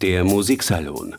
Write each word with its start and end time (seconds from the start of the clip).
Der 0.00 0.24
Musiksalon 0.24 1.14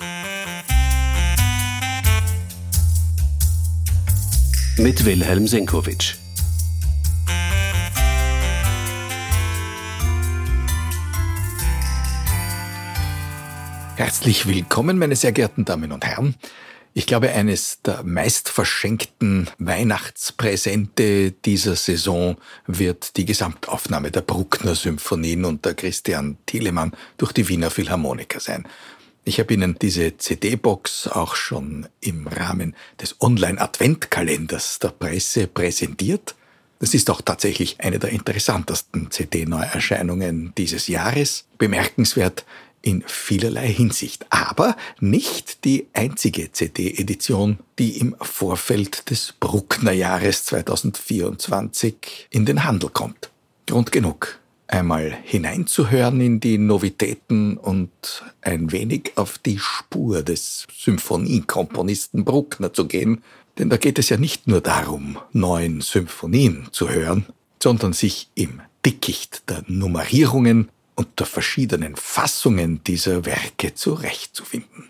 mit 4.77 5.05
Wilhelm 5.05 5.47
Senkowitsch. 5.47 6.15
Herzlich 13.95 14.45
willkommen, 14.45 14.97
meine 14.97 15.15
sehr 15.15 15.31
geehrten 15.31 15.63
Damen 15.63 15.93
und 15.93 16.05
Herren. 16.05 16.35
Ich 16.97 17.07
glaube, 17.07 17.29
eines 17.33 17.81
der 17.81 18.03
meist 18.03 18.47
verschenkten 18.47 19.49
Weihnachtspräsente 19.57 21.31
dieser 21.31 21.75
Saison 21.75 22.37
wird 22.67 23.17
die 23.17 23.25
Gesamtaufnahme 23.25 24.11
der 24.11 24.21
Bruckner 24.21 24.75
Symphonien 24.75 25.43
unter 25.43 25.73
Christian 25.73 26.37
Thielemann 26.45 26.93
durch 27.17 27.33
die 27.33 27.49
Wiener 27.49 27.69
Philharmoniker 27.69 28.39
sein. 28.39 28.65
Ich 29.25 29.41
habe 29.41 29.53
Ihnen 29.53 29.75
diese 29.77 30.15
CD-Box 30.15 31.09
auch 31.09 31.35
schon 31.35 31.89
im 31.99 32.27
Rahmen 32.27 32.77
des 33.01 33.19
Online-Adventkalenders 33.19 34.79
der 34.79 34.89
Presse 34.89 35.47
präsentiert. 35.47 36.33
Das 36.79 36.93
ist 36.93 37.09
auch 37.09 37.21
tatsächlich 37.21 37.81
eine 37.81 37.99
der 37.99 38.11
interessantesten 38.11 39.11
CD-Neuerscheinungen 39.11 40.53
dieses 40.57 40.87
Jahres. 40.87 41.43
Bemerkenswert, 41.57 42.45
in 42.85 43.03
vielerlei 43.07 43.67
Hinsicht, 43.67 44.27
aber 44.29 44.77
nicht 44.99 45.65
die 45.65 45.87
einzige 45.93 46.51
CD-Edition, 46.51 47.57
die 47.79 47.97
im 47.97 48.15
Vorfeld 48.21 49.09
des 49.09 49.33
Bruckner 49.39 49.91
Jahres 49.91 50.45
2024 50.45 52.27
in 52.29 52.45
den 52.45 52.63
Handel 52.63 52.91
kommt. 52.91 53.31
Grund 53.65 53.91
genug, 53.91 54.39
einmal 54.67 55.17
hineinzuhören 55.23 56.21
in 56.21 56.39
die 56.39 56.59
Novitäten 56.59 57.57
und 57.57 58.23
ein 58.41 58.71
wenig 58.71 59.13
auf 59.15 59.39
die 59.39 59.57
Spur 59.57 60.21
des 60.21 60.67
Symphoniekomponisten 60.71 62.23
Bruckner 62.23 62.71
zu 62.71 62.87
gehen, 62.87 63.23
denn 63.57 63.71
da 63.71 63.77
geht 63.77 63.97
es 63.97 64.09
ja 64.09 64.17
nicht 64.17 64.47
nur 64.47 64.61
darum, 64.61 65.17
neuen 65.31 65.81
Symphonien 65.81 66.67
zu 66.71 66.89
hören, 66.89 67.25
sondern 67.61 67.93
sich 67.93 68.29
im 68.35 68.61
Dickicht 68.85 69.49
der 69.49 69.63
Nummerierungen 69.65 70.69
und 70.95 71.19
der 71.19 71.27
verschiedenen 71.27 71.95
Fassungen 71.95 72.83
dieser 72.83 73.25
Werke 73.25 73.73
zurechtzufinden. 73.73 74.89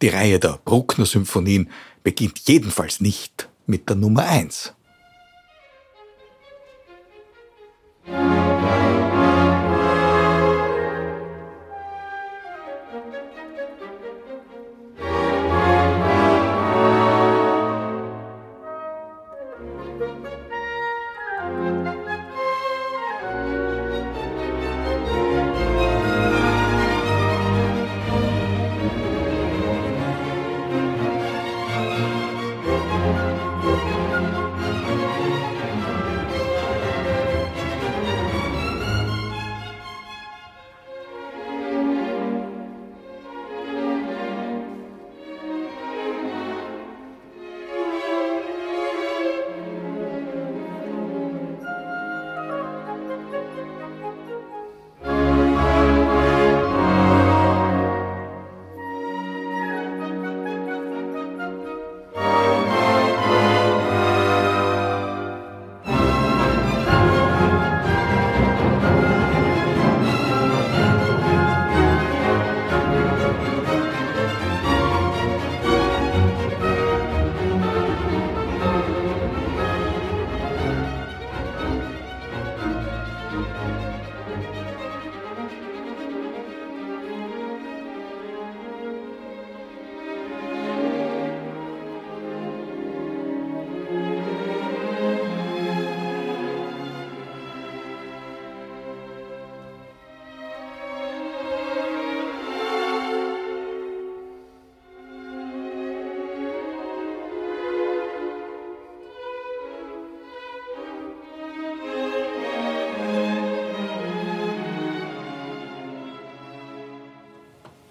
Die 0.00 0.08
Reihe 0.08 0.38
der 0.38 0.58
Bruckner 0.64 1.06
Symphonien 1.06 1.70
beginnt 2.02 2.40
jedenfalls 2.46 3.00
nicht 3.00 3.48
mit 3.66 3.88
der 3.88 3.96
Nummer 3.96 4.26
eins. 4.26 4.74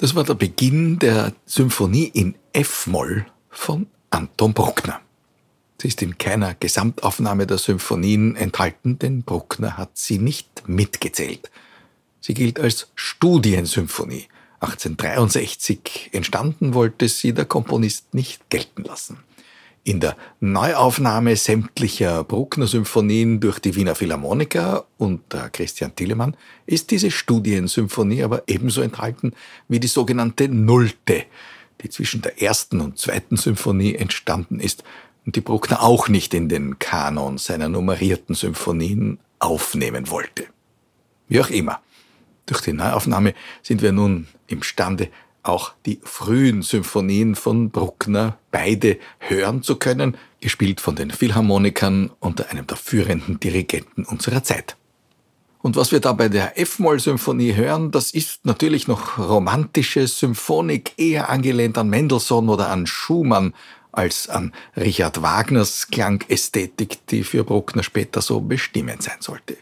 Das 0.02 0.16
war 0.16 0.24
der 0.24 0.34
Beginn 0.34 0.98
der 0.98 1.32
Symphonie 1.46 2.06
in 2.06 2.34
F-Moll 2.54 3.28
von 3.52 3.86
Anton 4.10 4.52
Bruckner. 4.52 5.00
Sie 5.80 5.90
ist 5.90 6.02
in 6.02 6.18
keiner 6.18 6.56
Gesamtaufnahme 6.56 7.46
der 7.46 7.60
Symphonien 7.60 8.36
enthalten, 8.36 8.98
denn 8.98 9.22
Bruckner 9.22 9.78
hat 9.78 9.92
sie 9.94 10.18
nicht 10.18 10.68
mitgezählt. 10.68 11.52
Sie 12.20 12.34
gilt 12.34 12.60
als 12.60 12.88
Studiensymphonie. 12.96 14.26
1863 14.62 16.10
entstanden 16.14 16.74
wollte 16.74 17.08
sie 17.08 17.34
der 17.34 17.46
Komponist 17.46 18.16
nicht 18.16 18.50
gelten 18.50 18.82
lassen. 18.82 19.20
In 19.84 20.00
der 20.00 20.16
Neuaufnahme 20.40 21.36
sämtlicher 21.36 22.24
Bruckner-Symphonien 22.24 23.40
durch 23.40 23.58
die 23.58 23.76
Wiener 23.76 23.96
Philharmoniker 23.96 24.86
unter 24.98 25.50
Christian 25.50 25.96
Thielemann 25.96 26.38
ist 26.68 26.92
diese 26.92 27.10
Studiensymphonie 27.10 28.22
aber 28.22 28.44
ebenso 28.46 28.82
enthalten 28.82 29.34
wie 29.68 29.80
die 29.80 29.88
sogenannte 29.88 30.48
Nullte, 30.50 31.24
die 31.82 31.90
zwischen 31.90 32.22
der 32.22 32.40
ersten 32.40 32.80
und 32.80 33.00
zweiten 33.00 33.38
Symphonie 33.38 33.96
entstanden 33.96 34.60
ist 34.60 34.84
und 35.26 35.36
die 35.36 35.42
Bruckner 35.42 35.82
auch 35.82 36.10
nicht 36.10 36.36
in 36.36 36.48
den 36.48 36.78
Kanon 36.78 37.40
seiner 37.40 37.68
nummerierten 37.68 38.36
Symphonien 38.36 39.18
aufnehmen 39.40 40.12
wollte. 40.12 40.46
Wie 41.28 41.42
auch 41.42 41.50
immer, 41.50 41.82
durch 42.46 42.62
die 42.62 42.74
Neuaufnahme 42.74 43.34
sind 43.64 43.82
wir 43.82 43.92
nun 43.92 44.28
imstande, 44.46 45.10
auch 45.44 45.74
die 45.86 46.00
frühen 46.04 46.62
Symphonien 46.62 47.36
von 47.36 47.70
Bruckner 47.70 48.38
beide 48.52 48.98
hören 49.20 49.64
zu 49.64 49.76
können, 49.76 50.18
gespielt 50.40 50.82
von 50.82 50.96
den 50.96 51.12
Philharmonikern 51.12 52.12
unter 52.20 52.50
einem 52.50 52.68
der 52.68 52.78
führenden 52.78 53.40
Dirigenten 53.40 54.06
unserer 54.06 54.44
Zeit. 54.44 54.76
Und 55.62 55.76
was 55.76 55.92
wir 55.92 56.00
da 56.00 56.14
bei 56.14 56.28
der 56.28 56.60
F-Moll-Symphonie 56.60 57.54
hören, 57.54 57.92
das 57.92 58.12
ist 58.12 58.46
natürlich 58.46 58.88
noch 58.88 59.20
romantische 59.20 60.08
Symphonik, 60.08 60.94
eher 60.98 61.30
angelehnt 61.30 61.78
an 61.78 61.90
Mendelssohn 61.90 62.50
oder 62.50 62.70
an 62.70 62.88
Schumann 62.88 63.54
als 63.92 64.28
an 64.28 64.54
Richard 64.76 65.22
Wagners 65.22 65.88
Klangästhetik, 65.90 67.06
die 67.08 67.24
für 67.24 67.44
Bruckner 67.44 67.84
später 67.84 68.22
so 68.22 68.42
bestimmend 68.42 69.04
sein 69.04 69.18
sollte. 69.20 69.58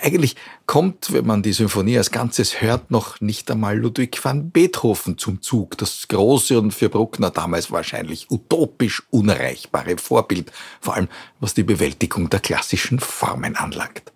Eigentlich 0.00 0.36
kommt, 0.66 1.12
wenn 1.12 1.26
man 1.26 1.42
die 1.42 1.52
Symphonie 1.52 1.98
als 1.98 2.10
Ganzes 2.10 2.60
hört, 2.60 2.90
noch 2.90 3.20
nicht 3.20 3.50
einmal 3.50 3.76
Ludwig 3.76 4.24
van 4.24 4.50
Beethoven 4.50 5.18
zum 5.18 5.42
Zug. 5.42 5.76
Das 5.78 6.08
große 6.08 6.58
und 6.58 6.72
für 6.72 6.88
Bruckner 6.88 7.30
damals 7.30 7.70
wahrscheinlich 7.70 8.30
utopisch 8.30 9.02
unerreichbare 9.10 9.96
Vorbild, 9.98 10.50
vor 10.80 10.94
allem 10.94 11.08
was 11.40 11.54
die 11.54 11.62
Bewältigung 11.62 12.30
der 12.30 12.40
klassischen 12.40 13.00
Formen 13.00 13.56
anlangt. 13.56 14.12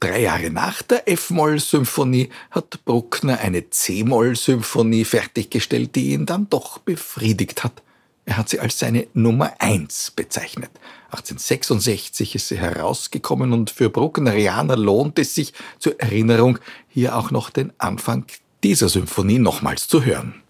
Drei 0.00 0.20
Jahre 0.20 0.50
nach 0.50 0.82
der 0.82 1.08
F-Moll-Symphonie 1.08 2.28
hat 2.50 2.84
Bruckner 2.84 3.38
eine 3.38 3.70
C-Moll-Symphonie 3.70 5.04
fertiggestellt, 5.04 5.94
die 5.94 6.12
ihn 6.12 6.26
dann 6.26 6.50
doch 6.50 6.78
befriedigt 6.78 7.64
hat. 7.64 7.82
Er 8.26 8.36
hat 8.36 8.48
sie 8.48 8.60
als 8.60 8.78
seine 8.78 9.06
Nummer 9.14 9.54
eins 9.58 10.10
bezeichnet. 10.10 10.70
1866 11.18 12.34
ist 12.34 12.48
sie 12.48 12.58
herausgekommen 12.58 13.52
und 13.52 13.70
für 13.70 13.90
Brucknerianer 13.90 14.76
lohnt 14.76 15.18
es 15.18 15.34
sich 15.34 15.52
zur 15.78 15.98
Erinnerung, 16.00 16.58
hier 16.88 17.16
auch 17.16 17.30
noch 17.30 17.50
den 17.50 17.72
Anfang 17.78 18.26
dieser 18.62 18.88
Symphonie 18.88 19.38
nochmals 19.38 19.88
zu 19.88 20.04
hören. 20.04 20.42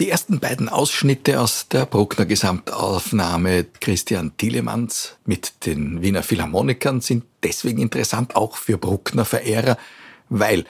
Die 0.00 0.08
ersten 0.08 0.40
beiden 0.40 0.70
Ausschnitte 0.70 1.38
aus 1.42 1.68
der 1.68 1.84
Bruckner 1.84 2.24
Gesamtaufnahme 2.24 3.66
Christian 3.80 4.34
Thielemanns 4.38 5.18
mit 5.26 5.66
den 5.66 6.00
Wiener 6.00 6.22
Philharmonikern 6.22 7.02
sind 7.02 7.24
deswegen 7.42 7.82
interessant, 7.82 8.34
auch 8.34 8.56
für 8.56 8.78
Bruckner-Verehrer, 8.78 9.76
weil 10.30 10.64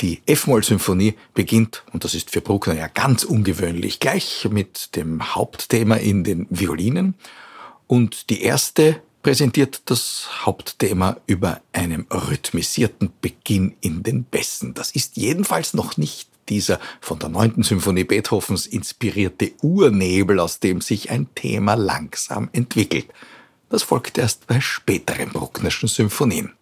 die 0.00 0.22
F-Moll-Symphonie 0.26 1.16
beginnt, 1.34 1.82
und 1.92 2.04
das 2.04 2.14
ist 2.14 2.30
für 2.30 2.40
Bruckner 2.40 2.74
ja 2.74 2.86
ganz 2.86 3.24
ungewöhnlich, 3.24 3.98
gleich 3.98 4.46
mit 4.48 4.94
dem 4.94 5.34
Hauptthema 5.34 5.96
in 5.96 6.22
den 6.22 6.46
Violinen. 6.50 7.14
Und 7.88 8.30
die 8.30 8.42
erste 8.42 9.02
präsentiert 9.24 9.82
das 9.86 10.28
Hauptthema 10.44 11.16
über 11.26 11.60
einem 11.72 12.06
rhythmisierten 12.08 13.10
Beginn 13.20 13.74
in 13.80 14.04
den 14.04 14.22
Bässen. 14.22 14.74
Das 14.74 14.92
ist 14.92 15.16
jedenfalls 15.16 15.74
noch 15.74 15.96
nicht 15.96 16.28
dieser 16.48 16.80
von 17.00 17.18
der 17.18 17.28
neunten 17.28 17.62
Symphonie 17.62 18.04
Beethovens 18.04 18.66
inspirierte 18.66 19.52
Urnebel, 19.62 20.40
aus 20.40 20.60
dem 20.60 20.80
sich 20.80 21.10
ein 21.10 21.28
Thema 21.34 21.74
langsam 21.74 22.48
entwickelt. 22.52 23.06
Das 23.68 23.82
folgt 23.82 24.18
erst 24.18 24.46
bei 24.46 24.60
späteren 24.60 25.30
Brucknerschen 25.30 25.88
Symphonien. 25.88 26.52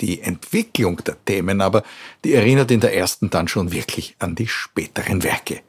Die 0.00 0.20
Entwicklung 0.20 1.02
der 1.04 1.22
Themen 1.24 1.60
aber, 1.60 1.82
die 2.24 2.34
erinnert 2.34 2.70
in 2.70 2.80
der 2.80 2.96
ersten 2.96 3.30
dann 3.30 3.48
schon 3.48 3.72
wirklich 3.72 4.16
an 4.18 4.34
die 4.34 4.48
späteren 4.48 5.22
Werke. 5.22 5.60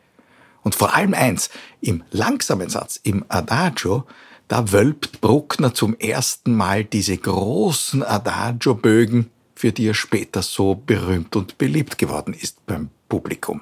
Und 0.63 0.75
vor 0.75 0.95
allem 0.95 1.13
eins, 1.13 1.49
im 1.81 2.03
langsamen 2.11 2.69
Satz, 2.69 2.99
im 3.03 3.25
Adagio, 3.27 4.05
da 4.47 4.71
wölbt 4.71 5.21
Bruckner 5.21 5.73
zum 5.73 5.97
ersten 5.97 6.55
Mal 6.55 6.83
diese 6.83 7.17
großen 7.17 8.03
Adagio-Bögen, 8.03 9.29
für 9.55 9.71
die 9.71 9.87
er 9.87 9.93
später 9.93 10.41
so 10.41 10.75
berühmt 10.75 11.35
und 11.35 11.57
beliebt 11.57 11.97
geworden 11.97 12.33
ist 12.33 12.65
beim 12.65 12.89
Publikum. 13.13 13.61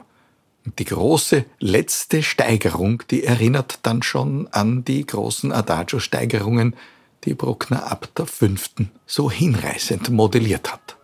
Die 0.80 0.86
große 0.86 1.44
letzte 1.60 2.24
Steigerung, 2.24 3.04
die 3.12 3.26
erinnert 3.26 3.80
dann 3.84 4.02
schon 4.02 4.48
an 4.48 4.86
die 4.86 5.06
großen 5.06 5.52
Adagio-Steigerungen, 5.52 6.74
die 7.26 7.34
Bruckner 7.34 7.92
ab 7.92 8.08
der 8.16 8.28
fünften 8.28 8.92
so 9.06 9.30
hinreißend 9.30 10.10
modelliert 10.10 10.72
hat. 10.72 10.96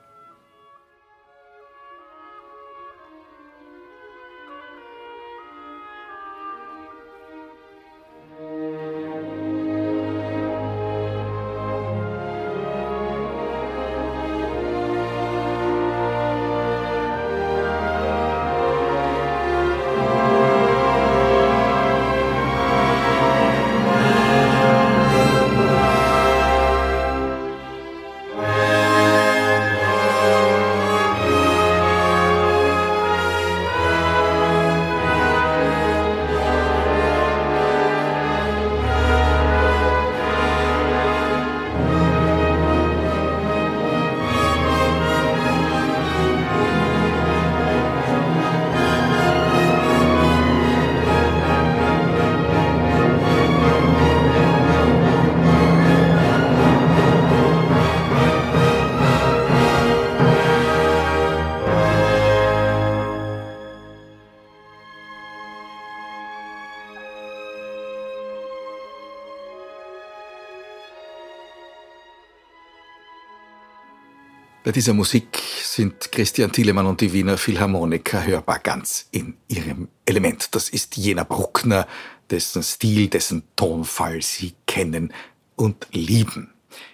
Dieser 74.77 74.93
Musik 74.93 75.41
sind 75.63 76.11
Christian 76.11 76.51
Thielemann 76.51 76.85
und 76.85 77.01
die 77.01 77.11
Wiener 77.11 77.39
Philharmoniker 77.39 78.23
hörbar 78.23 78.59
ganz 78.59 79.07
in 79.09 79.33
ihrem 79.47 79.87
Element. 80.05 80.53
Das 80.53 80.69
ist 80.69 80.97
jener 80.97 81.25
Bruckner, 81.25 81.87
dessen 82.29 82.61
Stil, 82.61 83.07
dessen 83.07 83.41
Tonfall 83.55 84.21
Sie 84.21 84.53
kennen 84.67 85.11
und 85.55 85.87
lieben. 85.93 86.53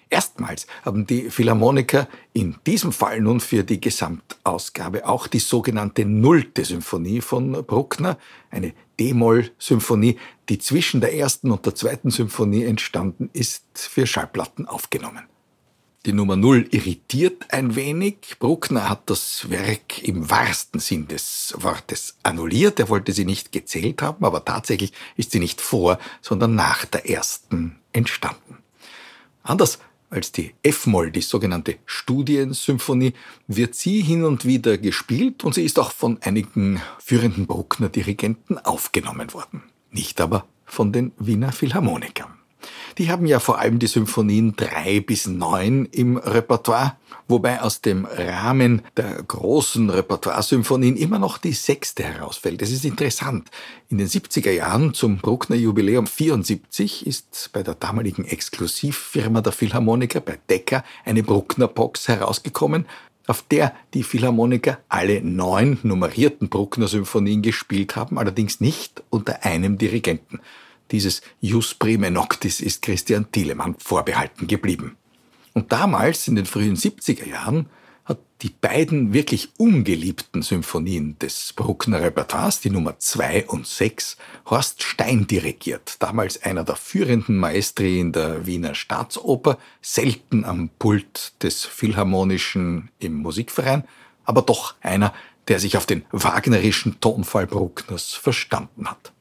Erstmals 0.09 0.65
haben 0.85 1.05
die 1.05 1.29
Philharmoniker 1.29 2.07
in 2.31 2.55
diesem 2.65 2.93
Fall 2.93 3.19
nun 3.19 3.41
für 3.41 3.65
die 3.65 3.81
Gesamtausgabe 3.81 5.05
auch 5.05 5.27
die 5.27 5.39
sogenannte 5.39 6.05
Nullte 6.05 6.63
Symphonie 6.63 7.19
von 7.19 7.51
Bruckner, 7.65 8.17
eine 8.49 8.73
D-Moll-Symphonie, 8.97 10.17
die 10.47 10.57
zwischen 10.57 11.01
der 11.01 11.17
ersten 11.17 11.51
und 11.51 11.65
der 11.65 11.75
zweiten 11.75 12.11
Symphonie 12.11 12.63
entstanden 12.63 13.29
ist, 13.33 13.65
für 13.73 14.07
Schallplatten 14.07 14.69
aufgenommen. 14.69 15.32
Die 16.05 16.11
Nummer 16.11 16.35
Null 16.35 16.67
irritiert 16.71 17.45
ein 17.53 17.77
wenig. 17.77 18.35
Bruckner 18.37 18.89
hat 18.89 19.09
das 19.09 19.49
Werk 19.49 20.03
im 20.03 20.29
wahrsten 20.29 20.81
Sinn 20.81 21.07
des 21.07 21.53
Wortes 21.57 22.17
annulliert. 22.23 22.77
Er 22.81 22.89
wollte 22.89 23.13
sie 23.13 23.23
nicht 23.23 23.53
gezählt 23.53 24.01
haben, 24.01 24.25
aber 24.25 24.43
tatsächlich 24.43 24.91
ist 25.15 25.31
sie 25.31 25.39
nicht 25.39 25.61
vor, 25.61 25.97
sondern 26.19 26.55
nach 26.55 26.83
der 26.83 27.09
ersten 27.09 27.77
entstanden. 27.93 28.57
Anders 29.43 29.79
als 30.09 30.33
die 30.33 30.53
F-Moll, 30.61 31.09
die 31.09 31.21
sogenannte 31.21 31.77
Studiensymphonie, 31.85 33.13
wird 33.47 33.73
sie 33.73 34.01
hin 34.01 34.25
und 34.25 34.43
wieder 34.43 34.77
gespielt 34.77 35.45
und 35.45 35.55
sie 35.55 35.63
ist 35.63 35.79
auch 35.79 35.93
von 35.93 36.21
einigen 36.21 36.81
führenden 36.99 37.47
Bruckner 37.47 37.87
Dirigenten 37.87 38.57
aufgenommen 38.57 39.33
worden. 39.33 39.63
Nicht 39.89 40.19
aber 40.19 40.45
von 40.65 40.91
den 40.91 41.13
Wiener 41.17 41.53
Philharmonikern. 41.53 42.32
Die 42.97 43.09
haben 43.09 43.25
ja 43.25 43.39
vor 43.39 43.59
allem 43.59 43.79
die 43.79 43.87
Symphonien 43.87 44.55
drei 44.55 44.99
bis 44.99 45.25
neun 45.25 45.85
im 45.85 46.17
Repertoire, 46.17 46.97
wobei 47.27 47.61
aus 47.61 47.81
dem 47.81 48.05
Rahmen 48.05 48.83
der 48.95 49.23
großen 49.23 49.89
Repertoire-Symphonien 49.89 50.95
immer 50.95 51.17
noch 51.17 51.39
die 51.39 51.53
sechste 51.53 52.03
herausfällt. 52.03 52.61
Das 52.61 52.69
ist 52.69 52.85
interessant. 52.85 53.49
In 53.89 53.97
den 53.97 54.07
70er 54.07 54.51
Jahren 54.51 54.93
zum 54.93 55.17
Bruckner 55.17 55.55
Jubiläum 55.55 56.05
74 56.05 57.07
ist 57.07 57.49
bei 57.51 57.63
der 57.63 57.73
damaligen 57.73 58.25
Exklusivfirma 58.25 59.41
der 59.41 59.53
Philharmoniker 59.53 60.19
bei 60.19 60.37
Decker 60.47 60.83
eine 61.03 61.23
Bruckner 61.23 61.67
Box 61.67 62.07
herausgekommen, 62.07 62.85
auf 63.25 63.43
der 63.49 63.73
die 63.93 64.03
Philharmoniker 64.03 64.79
alle 64.89 65.21
neun 65.21 65.79
nummerierten 65.81 66.49
Bruckner 66.49 66.87
Symphonien 66.87 67.41
gespielt 67.41 67.95
haben, 67.95 68.19
allerdings 68.19 68.59
nicht 68.59 69.01
unter 69.09 69.43
einem 69.45 69.77
Dirigenten. 69.77 70.41
Dieses 70.91 71.21
Jus 71.41 71.73
Prime 71.73 72.11
Noctis 72.11 72.61
ist 72.61 72.81
Christian 72.81 73.31
Thielemann 73.31 73.75
vorbehalten 73.79 74.47
geblieben. 74.47 74.97
Und 75.53 75.71
damals, 75.71 76.27
in 76.27 76.35
den 76.35 76.45
frühen 76.45 76.75
70er 76.75 77.27
Jahren, 77.27 77.67
hat 78.05 78.19
die 78.41 78.49
beiden 78.49 79.13
wirklich 79.13 79.49
ungeliebten 79.57 80.41
Symphonien 80.41 81.17
des 81.19 81.53
Bruckner 81.53 82.01
Repertoires, 82.01 82.59
die 82.59 82.69
Nummer 82.69 82.99
2 82.99 83.47
und 83.47 83.65
6, 83.65 84.17
Horst 84.49 84.83
Stein 84.83 85.25
dirigiert, 85.25 85.95
damals 85.99 86.43
einer 86.43 86.63
der 86.63 86.75
führenden 86.75 87.37
Maestri 87.37 87.99
in 87.99 88.11
der 88.11 88.45
Wiener 88.45 88.75
Staatsoper, 88.75 89.57
selten 89.81 90.43
am 90.43 90.69
Pult 90.79 91.33
des 91.41 91.63
Philharmonischen 91.63 92.89
im 92.99 93.15
Musikverein, 93.15 93.85
aber 94.25 94.41
doch 94.41 94.75
einer, 94.81 95.13
der 95.47 95.59
sich 95.59 95.77
auf 95.77 95.85
den 95.85 96.03
wagnerischen 96.11 96.99
Tonfall 96.99 97.47
Bruckners 97.47 98.13
verstanden 98.13 98.89
hat. 98.89 99.13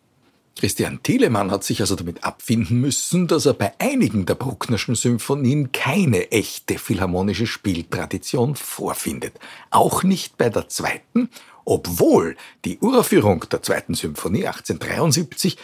Christian 0.59 1.03
Thielemann 1.03 1.51
hat 1.51 1.65
sich 1.65 1.81
also 1.81 1.97
damit 1.97 2.25
abfinden 2.25 2.81
müssen, 2.81 3.27
dass 3.27 3.47
er 3.47 3.55
bei 3.55 3.73
einigen 3.79 4.27
der 4.27 4.35
Brucknerschen 4.35 4.95
Symphonien 4.95 5.73
keine 5.73 6.31
echte 6.31 6.79
philharmonische 6.79 7.47
Spieltradition 7.47 8.55
vorfindet. 8.55 9.35
Auch 9.71 10.03
nicht 10.03 10.37
bei 10.39 10.51
der 10.51 10.69
zweiten, 10.69 11.31
obwohl 11.65 12.37
die 12.65 12.79
Uraufführung 12.79 13.45
der 13.51 13.63
zweiten 13.63 13.95
Symphonie 13.95 14.47
1873 14.47 15.57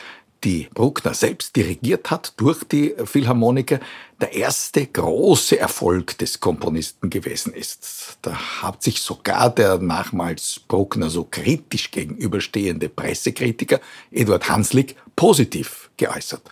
die 0.44 0.68
Bruckner 0.72 1.14
selbst 1.14 1.56
dirigiert 1.56 2.10
hat 2.10 2.34
durch 2.36 2.62
die 2.64 2.94
Philharmoniker, 3.04 3.80
der 4.20 4.32
erste 4.32 4.86
große 4.86 5.58
Erfolg 5.58 6.18
des 6.18 6.40
Komponisten 6.40 7.10
gewesen 7.10 7.52
ist. 7.52 8.18
Da 8.22 8.34
hat 8.62 8.82
sich 8.82 9.00
sogar 9.00 9.50
der 9.50 9.78
nachmals 9.78 10.60
Bruckner 10.66 11.10
so 11.10 11.24
kritisch 11.24 11.90
gegenüberstehende 11.90 12.88
Pressekritiker 12.88 13.80
Eduard 14.10 14.48
Hanslick 14.48 14.96
positiv 15.16 15.90
geäußert. 15.96 16.42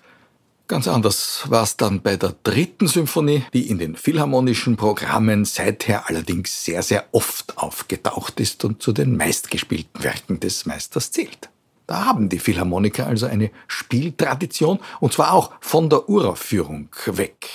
Ganz 0.68 0.88
anders 0.88 1.44
war 1.48 1.62
es 1.62 1.76
dann 1.76 2.02
bei 2.02 2.16
der 2.16 2.34
dritten 2.42 2.88
Symphonie, 2.88 3.44
die 3.52 3.70
in 3.70 3.78
den 3.78 3.94
philharmonischen 3.94 4.76
Programmen 4.76 5.44
seither 5.44 6.08
allerdings 6.08 6.64
sehr, 6.64 6.82
sehr 6.82 7.04
oft 7.12 7.56
aufgetaucht 7.56 8.40
ist 8.40 8.64
und 8.64 8.82
zu 8.82 8.92
den 8.92 9.16
meistgespielten 9.16 10.02
Werken 10.02 10.40
des 10.40 10.66
Meisters 10.66 11.12
zählt. 11.12 11.50
Da 11.86 12.04
haben 12.04 12.28
die 12.28 12.38
Philharmoniker 12.38 13.06
also 13.06 13.26
eine 13.26 13.50
Spieltradition 13.68 14.80
und 15.00 15.12
zwar 15.12 15.32
auch 15.32 15.52
von 15.60 15.88
der 15.88 16.08
Uraufführung 16.08 16.88
weg. 17.06 17.48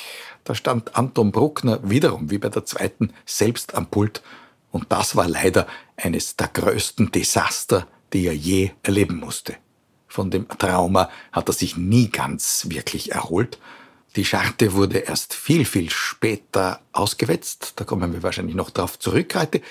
Da 0.44 0.56
stand 0.56 0.96
Anton 0.96 1.32
Bruckner 1.32 1.80
wiederum 1.84 2.32
wie 2.32 2.38
bei 2.38 2.50
der 2.50 2.66
zweiten 2.66 3.14
selbst 3.26 3.76
am 3.76 3.88
Pult 3.88 4.22
und 4.72 4.92
das 4.92 5.16
war 5.16 5.28
leider 5.28 5.68
eines 5.98 6.38
der 6.38 6.48
größten 6.48 7.12
Desaster, 7.12 7.88
die 8.14 8.26
er 8.26 8.36
je 8.36 8.72
erleben 8.84 9.18
musste. 9.18 9.56
Von 10.08 10.32
dem 10.32 10.48
Trauma 10.48 11.10
hat 11.32 11.50
er 11.50 11.54
sich 11.54 11.78
nie 11.78 12.10
ganz 12.10 12.66
wirklich 12.70 13.12
erholt. 13.12 13.60
Die 14.18 14.26
Scharte 14.26 14.74
wurde 14.74 15.00
erst 15.00 15.34
viel, 15.34 15.64
viel 15.64 15.90
später 15.90 16.82
ausgewetzt. 16.92 17.74
Da 17.78 17.86
kommen 17.86 18.12
wir 18.12 18.24
wahrscheinlich 18.24 18.56
noch 18.56 18.70
darauf 18.70 19.00
zurück 19.00 19.34
heute. 19.36 19.62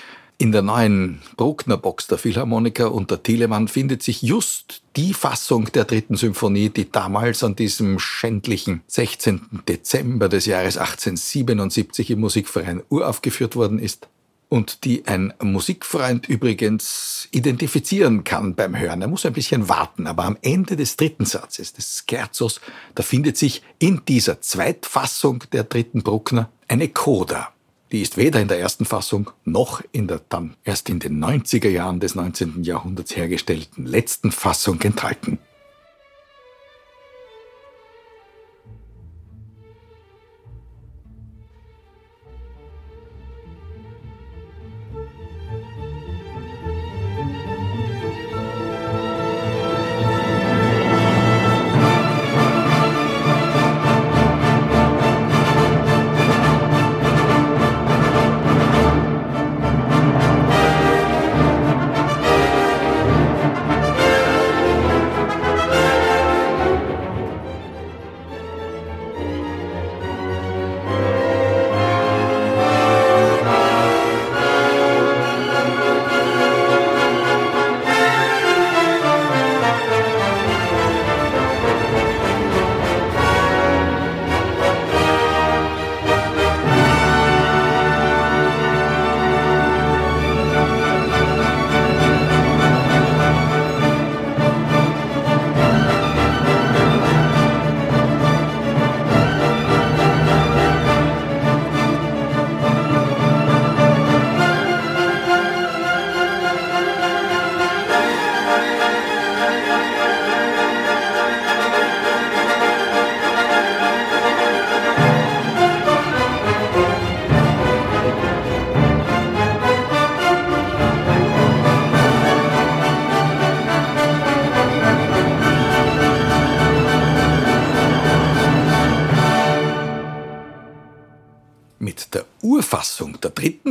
In 0.41 0.51
der 0.51 0.63
neuen 0.63 1.21
Bruckner-Box 1.37 2.07
der 2.07 2.17
Philharmoniker 2.17 2.91
unter 2.91 3.21
Thielemann 3.21 3.67
findet 3.67 4.01
sich 4.01 4.23
just 4.23 4.81
die 4.95 5.13
Fassung 5.13 5.71
der 5.71 5.85
dritten 5.85 6.15
Symphonie, 6.15 6.69
die 6.69 6.91
damals 6.91 7.43
an 7.43 7.55
diesem 7.55 7.99
schändlichen 7.99 8.81
16. 8.87 9.61
Dezember 9.67 10.29
des 10.29 10.47
Jahres 10.47 10.77
1877 10.77 12.09
im 12.09 12.21
Musikverein 12.21 12.81
uraufgeführt 12.89 13.55
worden 13.55 13.77
ist 13.77 14.07
und 14.49 14.83
die 14.83 15.05
ein 15.05 15.31
Musikfreund 15.43 16.27
übrigens 16.27 17.27
identifizieren 17.29 18.23
kann 18.23 18.55
beim 18.55 18.75
Hören. 18.75 19.03
Er 19.03 19.09
muss 19.09 19.27
ein 19.27 19.33
bisschen 19.33 19.69
warten, 19.69 20.07
aber 20.07 20.25
am 20.25 20.39
Ende 20.41 20.75
des 20.75 20.97
dritten 20.97 21.25
Satzes 21.25 21.73
des 21.73 22.03
Scherzos, 22.09 22.61
da 22.95 23.03
findet 23.03 23.37
sich 23.37 23.61
in 23.77 24.01
dieser 24.07 24.41
Zweitfassung 24.41 25.43
der 25.51 25.65
dritten 25.65 26.01
Bruckner 26.01 26.49
eine 26.67 26.87
Coda. 26.87 27.53
Die 27.91 28.01
ist 28.01 28.15
weder 28.15 28.39
in 28.39 28.47
der 28.47 28.59
ersten 28.59 28.85
Fassung 28.85 29.31
noch 29.43 29.81
in 29.91 30.07
der 30.07 30.21
dann 30.29 30.55
erst 30.63 30.89
in 30.89 30.99
den 30.99 31.21
90er 31.21 31.67
Jahren 31.67 31.99
des 31.99 32.15
19. 32.15 32.63
Jahrhunderts 32.63 33.17
hergestellten 33.17 33.85
letzten 33.85 34.31
Fassung 34.31 34.79
enthalten. 34.81 35.39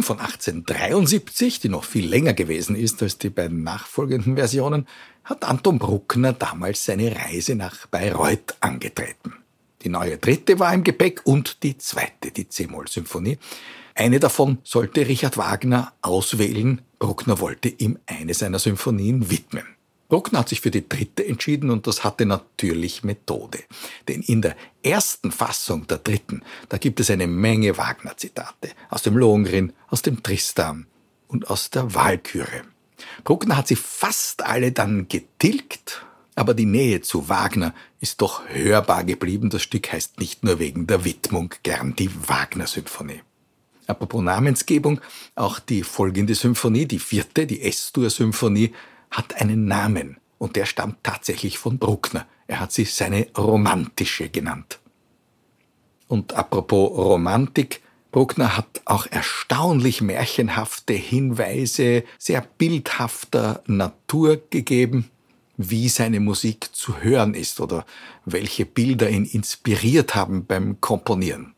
Von 0.03 0.19
1873, 0.19 1.61
die 1.61 1.69
noch 1.69 1.85
viel 1.85 2.07
länger 2.07 2.33
gewesen 2.33 2.77
ist 2.77 3.03
als 3.03 3.19
die 3.19 3.31
beiden 3.31 3.63
nachfolgenden 3.63 4.37
Versionen, 4.37 4.87
hat 5.25 5.45
Anton 5.45 5.79
Bruckner 5.79 6.33
damals 6.33 6.85
seine 6.85 7.15
Reise 7.15 7.55
nach 7.55 7.87
Bayreuth 7.87 8.57
angetreten. 8.61 9.35
Die 9.83 9.89
neue 9.89 10.19
dritte 10.19 10.59
war 10.59 10.75
im 10.75 10.85
Gepäck 10.85 11.23
und 11.25 11.63
die 11.63 11.79
zweite, 11.79 12.31
die 12.31 12.49
C-Moll-Symphonie. 12.49 13.39
Eine 13.95 14.21
davon 14.21 14.59
sollte 14.63 15.07
Richard 15.07 15.37
Wagner 15.37 15.93
auswählen. 16.03 16.83
Bruckner 16.99 17.41
wollte 17.41 17.69
ihm 17.69 17.99
eine 18.07 18.35
seiner 18.35 18.59
Symphonien 18.59 19.31
widmen. 19.31 19.65
Bruckner 20.11 20.41
hat 20.41 20.49
sich 20.49 20.61
für 20.61 20.73
die 20.73 20.87
dritte 20.87 21.25
entschieden 21.25 21.71
und 21.71 21.87
das 21.87 22.03
hatte 22.05 22.27
natürlich 22.27 23.05
Methode. 23.05 23.61
Denn 24.09 24.23
in 24.23 24.43
der 24.43 24.57
ersten 24.83 25.31
Fassung 25.31 25.87
der 25.87 25.99
dritten, 25.99 26.43
da 26.69 26.79
gibt 26.79 26.99
es 26.99 27.11
eine 27.11 27.29
Menge 27.29 27.79
Wagner-Zitate 27.79 28.71
aus 28.91 29.03
dem 29.03 29.17
Lohengrin, 29.17 29.73
aus 29.89 30.03
dem 30.03 30.23
Tristan 30.23 30.87
und 31.29 31.49
aus 31.49 31.71
der 31.71 31.95
Walküre. 31.95 32.63
Bruckner 33.23 33.57
hat 33.57 33.69
sie 33.69 33.77
fast 33.77 34.45
alle 34.45 34.73
dann 34.73 35.07
getilgt, 35.09 36.05
aber 36.35 36.55
die 36.55 36.67
Nähe 36.67 37.01
zu 37.03 37.29
Wagner 37.29 37.73
ist 38.01 38.21
doch 38.21 38.43
hörbar 38.49 39.05
geblieben. 39.05 39.49
Das 39.49 39.63
Stück 39.63 39.93
heißt 39.93 40.19
nicht 40.19 40.43
nur 40.43 40.59
wegen 40.59 40.89
der 40.89 41.05
Widmung 41.05 41.55
gern 41.63 41.95
die 41.95 42.11
Wagner-Symphonie. 42.29 43.23
Apropos 43.87 44.23
Namensgebung, 44.23 45.01
auch 45.37 45.61
die 45.61 45.85
folgende 45.85 46.35
Symphonie, 46.35 46.87
die 46.87 46.99
vierte, 46.99 47.47
die 47.47 47.63
S-Dur-Symphonie, 47.63 48.73
hat 49.11 49.41
einen 49.41 49.67
Namen 49.67 50.19
und 50.39 50.57
der 50.57 50.67
stammt 50.67 50.99
tatsächlich 51.03 51.59
von 51.59 51.79
Bruckner. 51.79 52.27
Er 52.47 52.61
hat 52.61 52.73
sie 52.73 52.85
seine 52.85 53.29
romantische 53.37 54.29
genannt. 54.29 54.79
Und 56.09 56.33
apropos 56.33 56.91
Romantik, 56.97 57.83
Bruckner 58.11 58.57
hat 58.57 58.83
auch 58.85 59.07
erstaunlich 59.07 60.01
märchenhafte 60.01 60.95
Hinweise 60.95 62.03
sehr 62.19 62.41
bildhafter 62.41 63.63
Natur 63.67 64.41
gegeben, 64.51 65.11
wie 65.57 65.89
seine 65.89 66.19
Musik 66.19 66.75
zu 66.75 67.01
hören 67.01 67.35
ist 67.35 67.61
oder 67.61 67.85
welche 68.25 68.67
Bilder 68.67 69.09
ihn 69.09 69.25
inspiriert 69.25 70.15
haben 70.15 70.47
beim 70.47 70.81
Komponieren. 70.81 71.50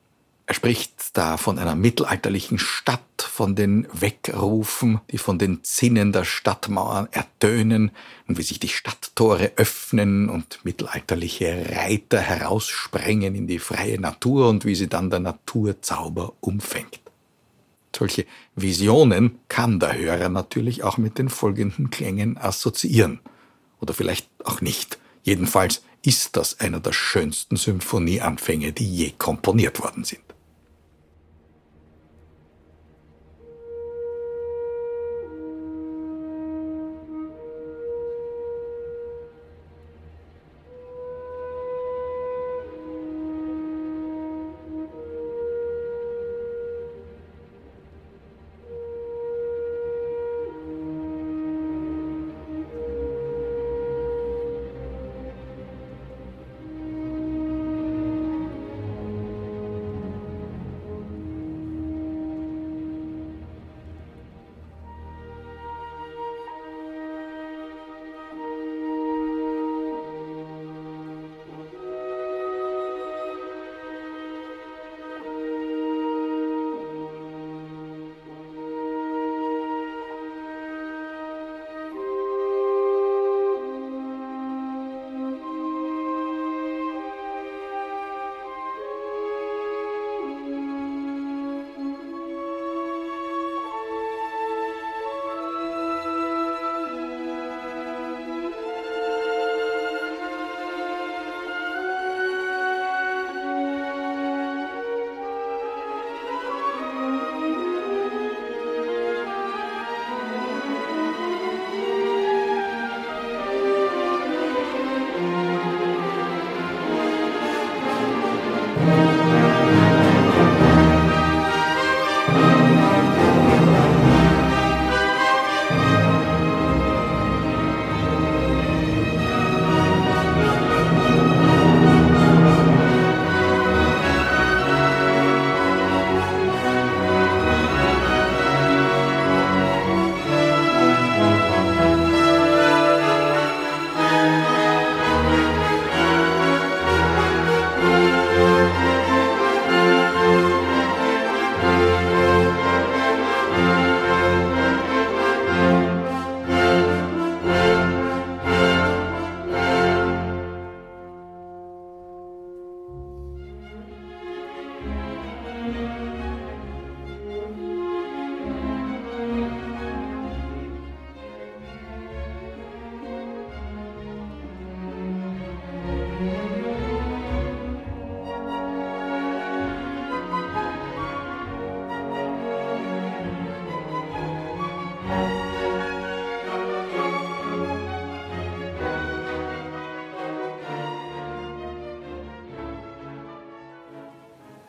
Er 0.52 0.56
spricht 0.56 1.16
da 1.16 1.38
von 1.38 1.58
einer 1.58 1.74
mittelalterlichen 1.74 2.58
Stadt, 2.58 3.00
von 3.16 3.56
den 3.56 3.88
Weckrufen, 3.90 5.00
die 5.10 5.16
von 5.16 5.38
den 5.38 5.64
Zinnen 5.64 6.12
der 6.12 6.24
Stadtmauern 6.24 7.08
ertönen 7.10 7.90
und 8.28 8.36
wie 8.36 8.42
sich 8.42 8.60
die 8.60 8.68
Stadttore 8.68 9.52
öffnen 9.56 10.28
und 10.28 10.62
mittelalterliche 10.62 11.70
Reiter 11.70 12.20
heraussprengen 12.20 13.34
in 13.34 13.46
die 13.46 13.60
freie 13.60 13.98
Natur 13.98 14.50
und 14.50 14.66
wie 14.66 14.74
sie 14.74 14.88
dann 14.88 15.08
der 15.08 15.20
Naturzauber 15.20 16.34
umfängt. 16.40 17.00
Solche 17.96 18.26
Visionen 18.54 19.38
kann 19.48 19.80
der 19.80 19.96
Hörer 19.96 20.28
natürlich 20.28 20.82
auch 20.82 20.98
mit 20.98 21.16
den 21.16 21.30
folgenden 21.30 21.88
Klängen 21.88 22.36
assoziieren. 22.36 23.20
Oder 23.80 23.94
vielleicht 23.94 24.28
auch 24.44 24.60
nicht. 24.60 24.98
Jedenfalls 25.22 25.82
ist 26.02 26.36
das 26.36 26.60
einer 26.60 26.80
der 26.80 26.92
schönsten 26.92 27.56
Symphonieanfänge, 27.56 28.74
die 28.74 28.84
je 28.96 29.12
komponiert 29.16 29.80
worden 29.80 30.04
sind. 30.04 30.20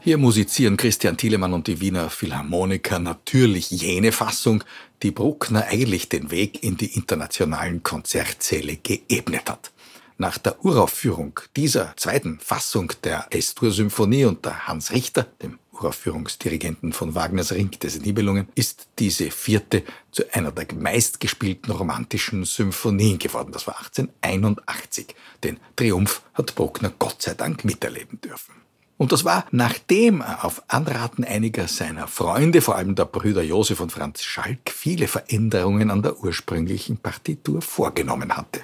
Hier 0.06 0.18
musizieren 0.18 0.76
Christian 0.76 1.16
Thielemann 1.16 1.54
und 1.54 1.68
die 1.68 1.80
Wiener 1.80 2.10
Philharmoniker 2.10 3.00
natürlich 3.00 3.72
jene 3.72 4.12
Fassung, 4.12 4.62
die 5.02 5.12
Bruckner 5.12 5.68
eigentlich 5.68 6.10
den 6.10 6.30
Weg 6.30 6.62
in 6.62 6.76
die 6.76 6.94
internationalen 6.94 7.84
Konzertsäle 7.84 8.76
geebnet 8.76 9.50
hat. 9.50 9.72
Nach 10.18 10.38
der 10.38 10.66
Uraufführung 10.66 11.40
dieser 11.56 11.96
zweiten 11.96 12.38
Fassung 12.42 12.92
der 13.06 13.28
S-Dur-Symphonie 13.30 14.26
unter 14.26 14.68
Hans 14.68 14.92
Richter, 14.92 15.24
dem 15.42 15.58
Uraufführungsdirigenten 15.72 16.92
von 16.92 17.16
Wagners 17.16 17.54
Ring 17.54 17.72
des 17.72 18.02
Nibelungen, 18.02 18.50
ist 18.56 18.90
diese 19.00 19.32
vierte 19.32 19.84
zu 20.12 20.24
einer 20.34 20.52
der 20.52 20.68
meistgespielten 20.76 21.74
romantischen 21.74 22.44
Symphonien 22.44 23.20
geworden. 23.20 23.54
Das 23.54 23.68
war 23.68 23.78
1881. 23.78 25.16
Den 25.46 25.62
Triumph 25.78 26.24
hat 26.34 26.56
Bruckner 26.56 26.92
Gott 27.00 27.22
sei 27.22 27.36
Dank 27.36 27.64
miterleben 27.64 28.20
dürfen. 28.20 28.63
Und 28.98 29.12
das 29.12 29.26
war, 29.26 29.46
nachdem 29.52 30.22
er 30.22 30.46
auf 30.46 30.62
Anraten 30.68 31.24
einiger 31.24 31.68
seiner 31.68 32.08
Freunde, 32.08 32.62
vor 32.62 32.76
allem 32.76 32.96
der 32.96 33.06
Brüder 33.06 33.42
Josef 33.42 33.80
und 33.80 33.92
Franz 33.92 34.24
Schalk, 34.24 34.70
viele 34.70 35.08
Veränderungen 35.08 35.90
an 35.90 36.04
der 36.04 36.20
ursprünglichen 36.20 36.98
Partitur 36.98 37.62
vorgenommen 37.62 38.38
hatte. 38.38 38.62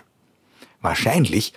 Wahrscheinlich 0.81 1.53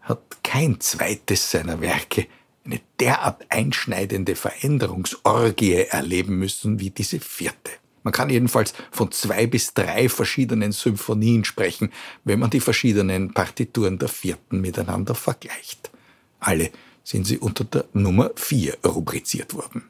hat 0.00 0.42
kein 0.42 0.80
zweites 0.80 1.50
seiner 1.50 1.80
Werke 1.80 2.26
eine 2.64 2.80
derart 3.00 3.46
einschneidende 3.48 4.34
Veränderungsorgie 4.34 5.86
erleben 5.88 6.38
müssen 6.38 6.80
wie 6.80 6.90
diese 6.90 7.20
vierte. 7.20 7.70
Man 8.02 8.12
kann 8.12 8.30
jedenfalls 8.30 8.74
von 8.90 9.10
zwei 9.10 9.46
bis 9.46 9.74
drei 9.74 10.08
verschiedenen 10.08 10.72
Symphonien 10.72 11.44
sprechen, 11.44 11.90
wenn 12.24 12.38
man 12.38 12.50
die 12.50 12.60
verschiedenen 12.60 13.32
Partituren 13.32 13.98
der 13.98 14.08
vierten 14.08 14.60
miteinander 14.60 15.14
vergleicht. 15.14 15.90
Alle 16.38 16.70
sind 17.06 17.24
sie 17.24 17.38
unter 17.38 17.62
der 17.62 17.84
Nummer 17.92 18.32
4 18.34 18.78
rubriziert 18.84 19.54
worden. 19.54 19.84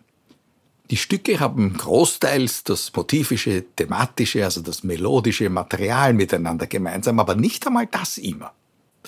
Die 0.90 0.98
Stücke 0.98 1.40
haben 1.40 1.72
großteils 1.72 2.62
das 2.62 2.92
motivische, 2.94 3.64
thematische, 3.74 4.44
also 4.44 4.60
das 4.60 4.84
melodische 4.84 5.48
Material 5.48 6.12
miteinander 6.12 6.66
gemeinsam, 6.66 7.18
aber 7.18 7.34
nicht 7.34 7.66
einmal 7.66 7.86
das 7.86 8.18
immer. 8.18 8.52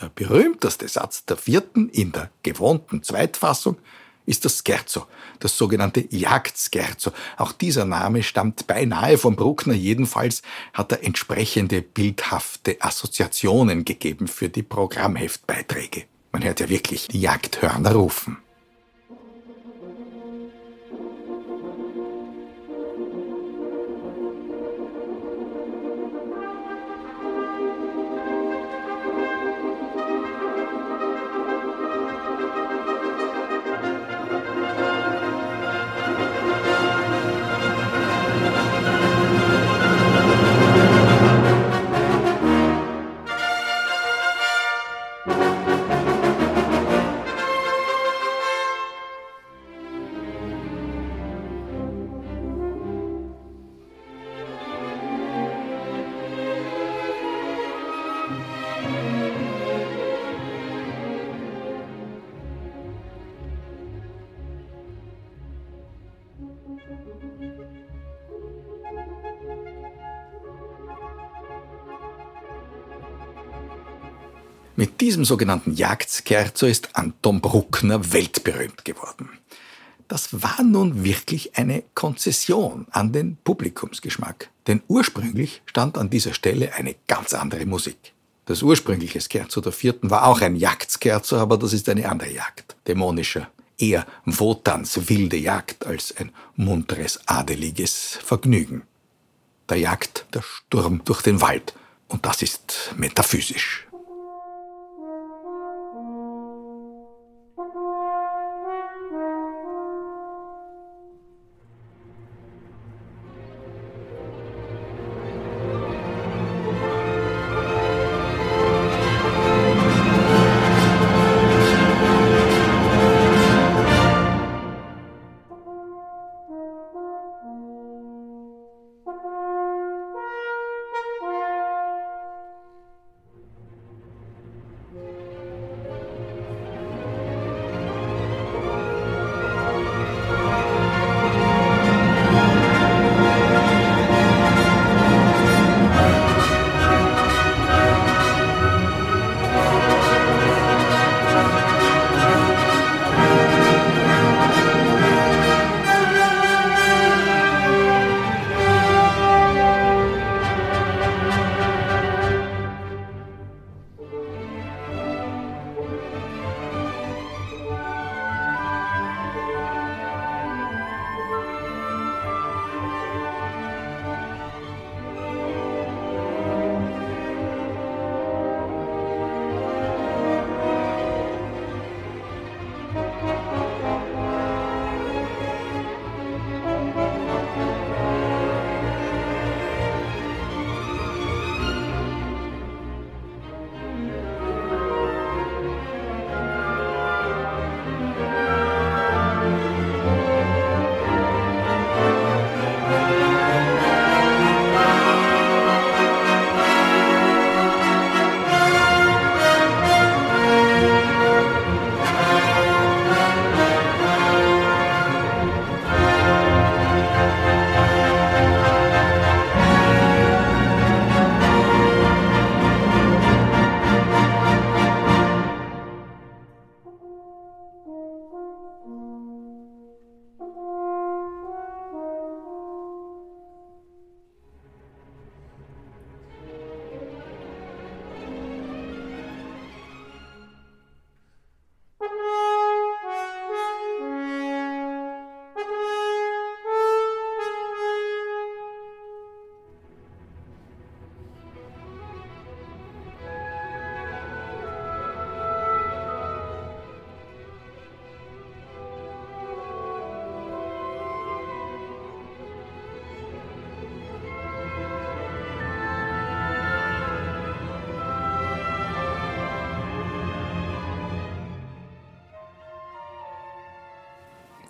Der 0.00 0.08
berühmteste 0.08 0.88
Satz 0.88 1.26
der 1.26 1.36
vierten 1.36 1.90
in 1.90 2.10
der 2.12 2.30
gewohnten 2.42 3.02
Zweitfassung 3.02 3.76
ist 4.24 4.44
das 4.46 4.62
Scherzo, 4.66 5.06
das 5.38 5.58
sogenannte 5.58 6.04
Jagdscherzo. 6.08 7.12
Auch 7.36 7.52
dieser 7.52 7.84
Name 7.84 8.22
stammt 8.22 8.66
beinahe 8.66 9.18
von 9.18 9.36
Bruckner, 9.36 9.74
jedenfalls 9.74 10.42
hat 10.72 10.92
er 10.92 11.04
entsprechende 11.04 11.82
bildhafte 11.82 12.78
Assoziationen 12.80 13.84
gegeben 13.84 14.28
für 14.28 14.48
die 14.48 14.62
Programmheftbeiträge. 14.62 16.04
Man 16.38 16.46
hört 16.46 16.60
ja 16.60 16.68
wirklich 16.68 17.08
die 17.08 17.20
Jagdhörner 17.20 17.94
rufen. 17.94 18.36
Diesem 75.18 75.24
sogenannten 75.24 75.74
Jagdskerzo 75.74 76.66
ist 76.66 76.90
Anton 76.92 77.40
Bruckner 77.40 78.12
weltberühmt 78.12 78.84
geworden. 78.84 79.28
Das 80.06 80.28
war 80.44 80.62
nun 80.62 81.02
wirklich 81.02 81.56
eine 81.56 81.82
Konzession 81.92 82.86
an 82.92 83.10
den 83.10 83.36
Publikumsgeschmack, 83.42 84.48
denn 84.68 84.80
ursprünglich 84.86 85.60
stand 85.66 85.98
an 85.98 86.08
dieser 86.08 86.34
Stelle 86.34 86.72
eine 86.74 86.94
ganz 87.08 87.34
andere 87.34 87.66
Musik. 87.66 88.12
Das 88.44 88.62
ursprüngliche 88.62 89.20
Scherzo 89.20 89.60
der 89.60 89.72
vierten 89.72 90.08
war 90.08 90.24
auch 90.24 90.40
ein 90.40 90.54
Jagdskerzo, 90.54 91.36
aber 91.36 91.58
das 91.58 91.72
ist 91.72 91.88
eine 91.88 92.08
andere 92.08 92.32
Jagd. 92.32 92.76
Dämonischer, 92.86 93.48
eher 93.76 94.06
Wotans 94.24 95.08
wilde 95.08 95.36
Jagd 95.36 95.84
als 95.84 96.16
ein 96.16 96.30
munteres, 96.54 97.18
adeliges 97.26 98.20
Vergnügen. 98.22 98.82
Da 99.66 99.74
jagt 99.74 100.26
der 100.32 100.42
Sturm 100.42 101.02
durch 101.04 101.22
den 101.22 101.40
Wald 101.40 101.74
und 102.06 102.24
das 102.24 102.40
ist 102.40 102.94
metaphysisch. 102.96 103.87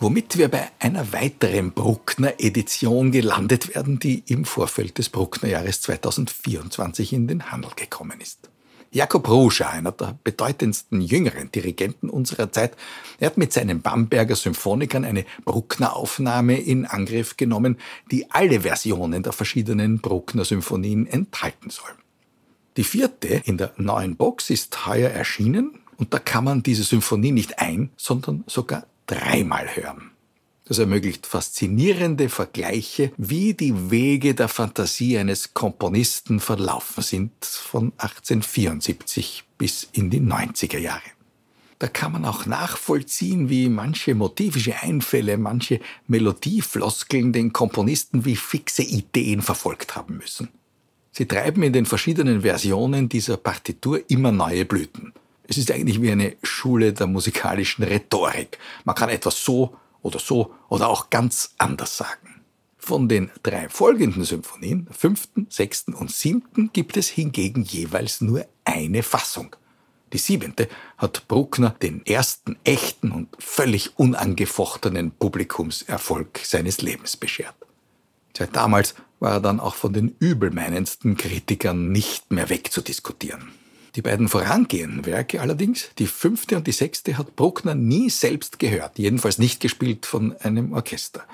Womit 0.08 0.38
wir 0.38 0.48
bei 0.48 0.70
einer 0.78 1.12
weiteren 1.12 1.72
Bruckner-Edition 1.72 3.12
gelandet 3.12 3.74
werden, 3.74 3.98
die 3.98 4.22
im 4.26 4.46
Vorfeld 4.46 4.96
des 4.96 5.10
Bruckner-Jahres 5.10 5.82
2024 5.82 7.12
in 7.12 7.28
den 7.28 7.50
Handel 7.50 7.72
gekommen 7.76 8.18
ist. 8.18 8.48
Jakob 8.90 9.28
Ruscha, 9.28 9.68
einer 9.68 9.92
der 9.92 10.18
bedeutendsten 10.24 11.02
jüngeren 11.02 11.52
Dirigenten 11.52 12.08
unserer 12.08 12.50
Zeit, 12.50 12.74
er 13.20 13.26
hat 13.26 13.36
mit 13.36 13.52
seinen 13.52 13.82
Bamberger 13.82 14.34
Symphonikern 14.34 15.04
eine 15.04 15.26
Bruckner-Aufnahme 15.44 16.58
in 16.58 16.86
Angriff 16.86 17.36
genommen, 17.36 17.76
die 18.10 18.30
alle 18.30 18.62
Versionen 18.62 19.22
der 19.22 19.34
verschiedenen 19.34 19.98
Bruckner-Symphonien 19.98 21.06
enthalten 21.06 21.68
soll. 21.68 21.90
Die 22.78 22.84
vierte 22.84 23.42
in 23.44 23.58
der 23.58 23.74
neuen 23.76 24.16
Box 24.16 24.48
ist 24.48 24.86
heuer 24.86 25.10
erschienen 25.10 25.80
und 25.98 26.14
da 26.14 26.18
kann 26.18 26.44
man 26.44 26.62
diese 26.62 26.84
Symphonie 26.84 27.32
nicht 27.32 27.58
ein, 27.58 27.90
sondern 27.98 28.44
sogar 28.46 28.86
dreimal 29.08 29.74
hören. 29.74 30.12
Das 30.64 30.78
ermöglicht 30.78 31.26
faszinierende 31.26 32.28
Vergleiche, 32.28 33.10
wie 33.16 33.54
die 33.54 33.90
Wege 33.90 34.34
der 34.34 34.48
Fantasie 34.48 35.16
eines 35.16 35.54
Komponisten 35.54 36.40
verlaufen 36.40 37.02
sind 37.02 37.32
von 37.42 37.92
1874 37.96 39.44
bis 39.56 39.88
in 39.92 40.10
die 40.10 40.20
90er 40.20 40.78
Jahre. 40.78 41.00
Da 41.78 41.86
kann 41.86 42.12
man 42.12 42.24
auch 42.24 42.44
nachvollziehen, 42.44 43.48
wie 43.48 43.68
manche 43.68 44.14
motivische 44.14 44.82
Einfälle, 44.82 45.38
manche 45.38 45.80
Melodiefloskeln 46.06 47.32
den 47.32 47.52
Komponisten 47.52 48.24
wie 48.24 48.36
fixe 48.36 48.82
Ideen 48.82 49.40
verfolgt 49.40 49.96
haben 49.96 50.18
müssen. 50.18 50.48
Sie 51.12 51.26
treiben 51.26 51.62
in 51.62 51.72
den 51.72 51.86
verschiedenen 51.86 52.42
Versionen 52.42 53.08
dieser 53.08 53.38
Partitur 53.38 54.02
immer 54.08 54.32
neue 54.32 54.64
Blüten. 54.64 55.14
Es 55.50 55.56
ist 55.56 55.70
eigentlich 55.70 56.02
wie 56.02 56.12
eine 56.12 56.36
Schule 56.42 56.92
der 56.92 57.06
musikalischen 57.06 57.82
Rhetorik. 57.82 58.58
Man 58.84 58.94
kann 58.94 59.08
etwas 59.08 59.42
so 59.42 59.74
oder 60.02 60.18
so 60.18 60.54
oder 60.68 60.88
auch 60.88 61.08
ganz 61.08 61.54
anders 61.56 61.96
sagen. 61.96 62.42
Von 62.76 63.08
den 63.08 63.30
drei 63.42 63.70
folgenden 63.70 64.24
Symphonien, 64.24 64.88
fünften, 64.90 65.46
sechsten 65.48 65.94
und 65.94 66.12
siebten, 66.12 66.70
gibt 66.74 66.98
es 66.98 67.08
hingegen 67.08 67.62
jeweils 67.62 68.20
nur 68.20 68.46
eine 68.64 69.02
Fassung. 69.02 69.56
Die 70.12 70.18
siebente 70.18 70.68
hat 70.98 71.26
Bruckner 71.28 71.70
den 71.70 72.04
ersten 72.04 72.58
echten 72.64 73.10
und 73.10 73.28
völlig 73.38 73.98
unangefochtenen 73.98 75.12
Publikumserfolg 75.12 76.40
seines 76.44 76.82
Lebens 76.82 77.16
beschert. 77.16 77.54
Seit 78.36 78.54
damals 78.54 78.94
war 79.18 79.32
er 79.32 79.40
dann 79.40 79.60
auch 79.60 79.74
von 79.74 79.94
den 79.94 80.14
übelmeinendsten 80.18 81.16
Kritikern 81.16 81.90
nicht 81.90 82.30
mehr 82.30 82.50
wegzudiskutieren. 82.50 83.50
Die 83.98 84.02
beiden 84.02 84.28
vorangehenden 84.28 85.06
Werke 85.06 85.40
allerdings, 85.40 85.90
die 85.98 86.06
fünfte 86.06 86.56
und 86.56 86.68
die 86.68 86.72
sechste, 86.72 87.18
hat 87.18 87.34
Bruckner 87.34 87.74
nie 87.74 88.10
selbst 88.10 88.60
gehört, 88.60 88.96
jedenfalls 88.96 89.38
nicht 89.38 89.58
gespielt 89.58 90.06
von 90.06 90.36
einem 90.36 90.72
Orchester. 90.72 91.24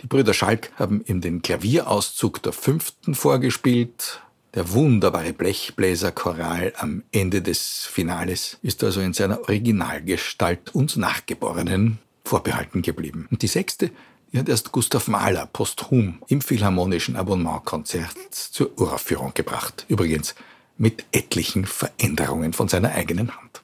Die 0.00 0.06
Brüder 0.06 0.32
Schalk 0.32 0.70
haben 0.76 1.02
ihm 1.04 1.20
den 1.20 1.42
Klavierauszug 1.42 2.40
der 2.44 2.52
fünften 2.52 3.16
vorgespielt. 3.16 4.22
Der 4.54 4.70
wunderbare 4.70 5.32
Blechbläserchoral 5.32 6.72
am 6.76 7.02
Ende 7.10 7.42
des 7.42 7.88
Finales 7.90 8.56
ist 8.62 8.84
also 8.84 9.00
in 9.00 9.14
seiner 9.14 9.40
Originalgestalt 9.40 10.76
uns 10.76 10.94
Nachgeborenen 10.94 11.98
vorbehalten 12.24 12.82
geblieben. 12.82 13.26
Und 13.32 13.42
die 13.42 13.48
sechste 13.48 13.90
die 14.32 14.38
hat 14.38 14.48
erst 14.48 14.72
Gustav 14.72 15.08
Mahler 15.08 15.46
posthum 15.52 16.22
im 16.26 16.40
Philharmonischen 16.40 17.16
Abonnementkonzert 17.16 18.16
zur 18.32 18.70
Uraufführung 18.80 19.34
gebracht. 19.34 19.84
Übrigens 19.88 20.34
mit 20.76 21.04
etlichen 21.12 21.64
Veränderungen 21.64 22.52
von 22.52 22.68
seiner 22.68 22.92
eigenen 22.92 23.36
Hand. 23.36 23.62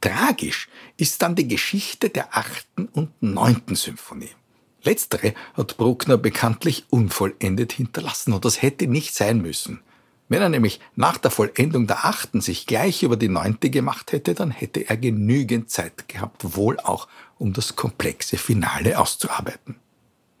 Tragisch 0.00 0.68
ist 0.96 1.22
dann 1.22 1.36
die 1.36 1.48
Geschichte 1.48 2.10
der 2.10 2.36
achten 2.36 2.86
und 2.86 3.10
neunten 3.22 3.76
Symphonie. 3.76 4.30
Letztere 4.82 5.34
hat 5.54 5.76
Bruckner 5.76 6.18
bekanntlich 6.18 6.86
unvollendet 6.90 7.72
hinterlassen 7.72 8.32
und 8.32 8.44
das 8.44 8.62
hätte 8.62 8.88
nicht 8.88 9.14
sein 9.14 9.40
müssen. 9.40 9.80
Wenn 10.28 10.42
er 10.42 10.48
nämlich 10.48 10.80
nach 10.96 11.18
der 11.18 11.30
Vollendung 11.30 11.86
der 11.86 12.04
achten 12.04 12.40
sich 12.40 12.66
gleich 12.66 13.02
über 13.02 13.16
die 13.16 13.28
neunte 13.28 13.70
gemacht 13.70 14.12
hätte, 14.12 14.34
dann 14.34 14.50
hätte 14.50 14.88
er 14.88 14.96
genügend 14.96 15.70
Zeit 15.70 16.08
gehabt, 16.08 16.56
wohl 16.56 16.80
auch 16.80 17.06
um 17.38 17.52
das 17.52 17.76
komplexe 17.76 18.38
Finale 18.38 18.98
auszuarbeiten. 18.98 19.76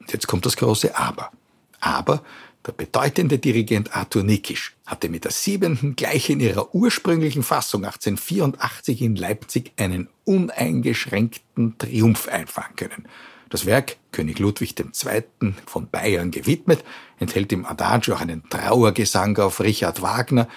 Und 0.00 0.12
jetzt 0.12 0.26
kommt 0.26 0.46
das 0.46 0.56
große 0.56 0.96
Aber. 0.96 1.30
Aber 1.78 2.22
der 2.66 2.72
bedeutende 2.72 3.38
Dirigent 3.38 3.96
Arthur 3.96 4.22
Nikisch 4.22 4.74
hatte 4.86 5.08
mit 5.08 5.24
der 5.24 5.32
siebenten 5.32 5.96
gleich 5.96 6.30
in 6.30 6.40
ihrer 6.40 6.74
ursprünglichen 6.74 7.42
Fassung 7.42 7.84
1884 7.84 9.02
in 9.02 9.16
Leipzig 9.16 9.72
einen 9.76 10.08
uneingeschränkten 10.24 11.76
Triumph 11.78 12.28
einfahren 12.28 12.76
können. 12.76 13.08
Das 13.48 13.66
Werk, 13.66 13.96
König 14.12 14.38
Ludwig 14.38 14.74
II. 14.78 15.24
von 15.66 15.88
Bayern 15.90 16.30
gewidmet, 16.30 16.84
enthält 17.18 17.52
im 17.52 17.66
Adagio 17.66 18.14
auch 18.14 18.20
einen 18.20 18.48
Trauergesang 18.48 19.36
auf 19.38 19.60
Richard 19.60 20.00
Wagner, 20.00 20.48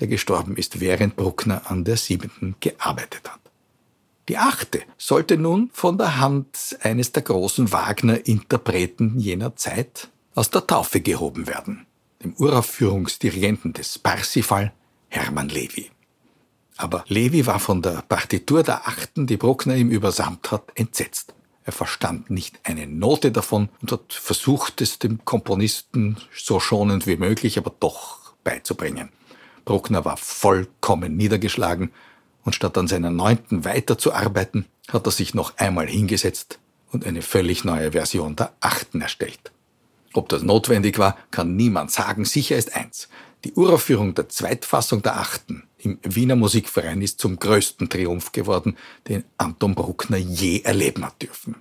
der 0.00 0.08
gestorben 0.08 0.56
ist, 0.56 0.80
während 0.80 1.14
Bruckner 1.14 1.70
an 1.70 1.84
der 1.84 1.96
siebenten 1.96 2.56
gearbeitet 2.60 3.30
hat. 3.30 3.40
Die 4.28 4.38
achte 4.38 4.80
sollte 4.96 5.36
nun 5.36 5.70
von 5.72 5.98
der 5.98 6.18
Hand 6.18 6.78
eines 6.82 7.12
der 7.12 7.22
großen 7.22 7.70
Wagner-Interpreten 7.70 9.18
jener 9.18 9.56
Zeit, 9.56 10.08
aus 10.34 10.50
der 10.50 10.66
Taufe 10.66 11.00
gehoben 11.00 11.46
werden, 11.46 11.86
dem 12.22 12.34
Uraufführungsdirigenten 12.34 13.72
des 13.72 13.98
Parsifal, 13.98 14.72
Hermann 15.08 15.48
Levi. 15.48 15.90
Aber 16.76 17.04
Levi 17.08 17.46
war 17.46 17.60
von 17.60 17.82
der 17.82 18.02
Partitur 18.02 18.62
der 18.62 18.88
Achten, 18.88 19.26
die 19.26 19.36
Bruckner 19.36 19.76
ihm 19.76 19.90
übersamt 19.90 20.50
hat, 20.50 20.70
entsetzt. 20.76 21.34
Er 21.64 21.72
verstand 21.72 22.30
nicht 22.30 22.58
eine 22.62 22.86
Note 22.86 23.32
davon 23.32 23.68
und 23.82 23.92
hat 23.92 24.12
versucht, 24.12 24.80
es 24.80 24.98
dem 24.98 25.24
Komponisten 25.24 26.16
so 26.34 26.58
schonend 26.58 27.06
wie 27.06 27.16
möglich, 27.16 27.58
aber 27.58 27.72
doch 27.78 28.32
beizubringen. 28.44 29.10
Bruckner 29.64 30.04
war 30.04 30.16
vollkommen 30.16 31.16
niedergeschlagen 31.16 31.92
und 32.44 32.54
statt 32.54 32.78
an 32.78 32.88
seiner 32.88 33.10
neunten 33.10 33.64
weiterzuarbeiten, 33.64 34.64
hat 34.88 35.06
er 35.06 35.12
sich 35.12 35.34
noch 35.34 35.58
einmal 35.58 35.86
hingesetzt 35.86 36.58
und 36.90 37.06
eine 37.06 37.22
völlig 37.22 37.64
neue 37.64 37.92
Version 37.92 38.36
der 38.36 38.54
Achten 38.60 39.02
erstellt. 39.02 39.52
Ob 40.12 40.28
das 40.28 40.42
notwendig 40.42 40.98
war, 40.98 41.16
kann 41.30 41.56
niemand 41.56 41.90
sagen. 41.90 42.24
Sicher 42.24 42.56
ist 42.56 42.74
eins. 42.74 43.08
Die 43.44 43.52
Uraufführung 43.54 44.14
der 44.14 44.28
Zweitfassung 44.28 45.02
der 45.02 45.18
Achten 45.18 45.64
im 45.78 45.98
Wiener 46.02 46.36
Musikverein 46.36 47.00
ist 47.00 47.20
zum 47.20 47.38
größten 47.38 47.88
Triumph 47.88 48.32
geworden, 48.32 48.76
den 49.08 49.24
Anton 49.38 49.74
Bruckner 49.74 50.18
je 50.18 50.60
erleben 50.60 51.04
hat 51.04 51.22
dürfen. 51.22 51.56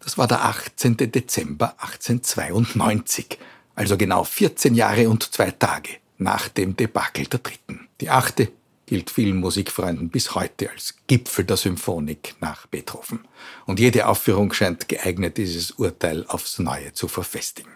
Das 0.00 0.16
war 0.16 0.26
der 0.26 0.44
18. 0.44 0.96
Dezember 0.96 1.74
1892, 1.78 3.38
also 3.74 3.98
genau 3.98 4.24
14 4.24 4.74
Jahre 4.74 5.10
und 5.10 5.34
zwei 5.34 5.50
Tage 5.50 5.90
nach 6.16 6.48
dem 6.48 6.76
Debakel 6.76 7.26
der 7.26 7.40
Dritten. 7.40 7.88
Die 8.00 8.08
achte 8.08 8.50
gilt 8.88 9.10
vielen 9.10 9.36
Musikfreunden 9.36 10.08
bis 10.08 10.34
heute 10.34 10.70
als 10.70 10.94
Gipfel 11.06 11.44
der 11.44 11.58
Symphonik 11.58 12.36
nach 12.40 12.66
Beethoven. 12.66 13.20
Und 13.66 13.78
jede 13.78 14.06
Aufführung 14.06 14.50
scheint 14.54 14.88
geeignet, 14.88 15.36
dieses 15.36 15.72
Urteil 15.72 16.24
aufs 16.26 16.58
Neue 16.58 16.94
zu 16.94 17.06
verfestigen. 17.06 17.70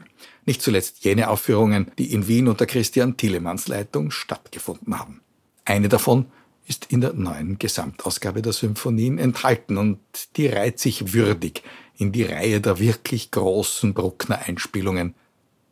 Nicht 0.46 0.62
zuletzt 0.62 1.04
jene 1.04 1.28
Aufführungen, 1.28 1.92
die 1.98 2.14
in 2.14 2.28
Wien 2.28 2.48
unter 2.48 2.64
Christian 2.64 3.18
Thielemanns 3.18 3.68
Leitung 3.68 4.10
stattgefunden 4.10 4.98
haben. 4.98 5.20
Eine 5.66 5.90
davon 5.90 6.26
ist 6.66 6.86
in 6.86 7.02
der 7.02 7.12
neuen 7.12 7.58
Gesamtausgabe 7.58 8.40
der 8.40 8.54
Symphonien 8.54 9.18
enthalten 9.18 9.76
und 9.76 9.98
die 10.38 10.46
reiht 10.46 10.78
sich 10.78 11.12
würdig 11.12 11.62
in 11.98 12.12
die 12.12 12.22
Reihe 12.22 12.62
der 12.62 12.78
wirklich 12.78 13.30
großen 13.30 13.92
Bruckner-Einspielungen. 13.92 15.14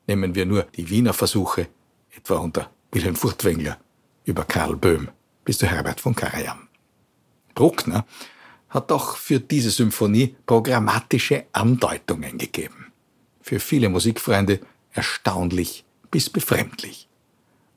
Nehmen 0.06 0.34
wir 0.34 0.44
nur 0.44 0.64
die 0.76 0.90
Wiener 0.90 1.14
Versuche, 1.14 1.68
etwa 2.14 2.36
unter 2.36 2.70
Wilhelm 2.92 3.16
Furtwängler, 3.16 3.78
über 4.26 4.44
Karl 4.44 4.76
Böhm 4.76 5.08
bis 5.44 5.58
zu 5.58 5.66
Herbert 5.66 6.00
von 6.00 6.14
Karajan. 6.14 6.68
Bruckner 7.54 8.04
hat 8.68 8.92
auch 8.92 9.16
für 9.16 9.40
diese 9.40 9.70
Symphonie 9.70 10.36
programmatische 10.46 11.46
Andeutungen 11.52 12.38
gegeben 12.38 12.90
für 13.50 13.58
viele 13.58 13.88
Musikfreunde 13.88 14.60
erstaunlich 14.92 15.84
bis 16.12 16.30
befremdlich. 16.30 17.08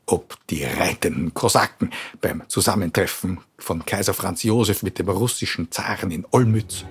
Ob 0.06 0.38
die 0.50 0.64
reitenden 0.64 1.34
Kosaken 1.34 1.90
beim 2.22 2.44
Zusammentreffen 2.48 3.40
von 3.58 3.84
Kaiser 3.84 4.14
Franz 4.14 4.44
Josef 4.44 4.84
mit 4.84 5.00
dem 5.00 5.10
russischen 5.10 5.72
Zaren 5.72 6.12
in 6.12 6.28
Olmütz 6.30 6.86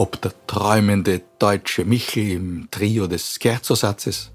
ob 0.00 0.18
der 0.22 0.32
träumende 0.46 1.20
deutsche 1.38 1.84
Michel 1.84 2.30
im 2.32 2.68
Trio 2.70 3.06
des 3.06 3.34
Scherzo-Satzes, 3.34 4.30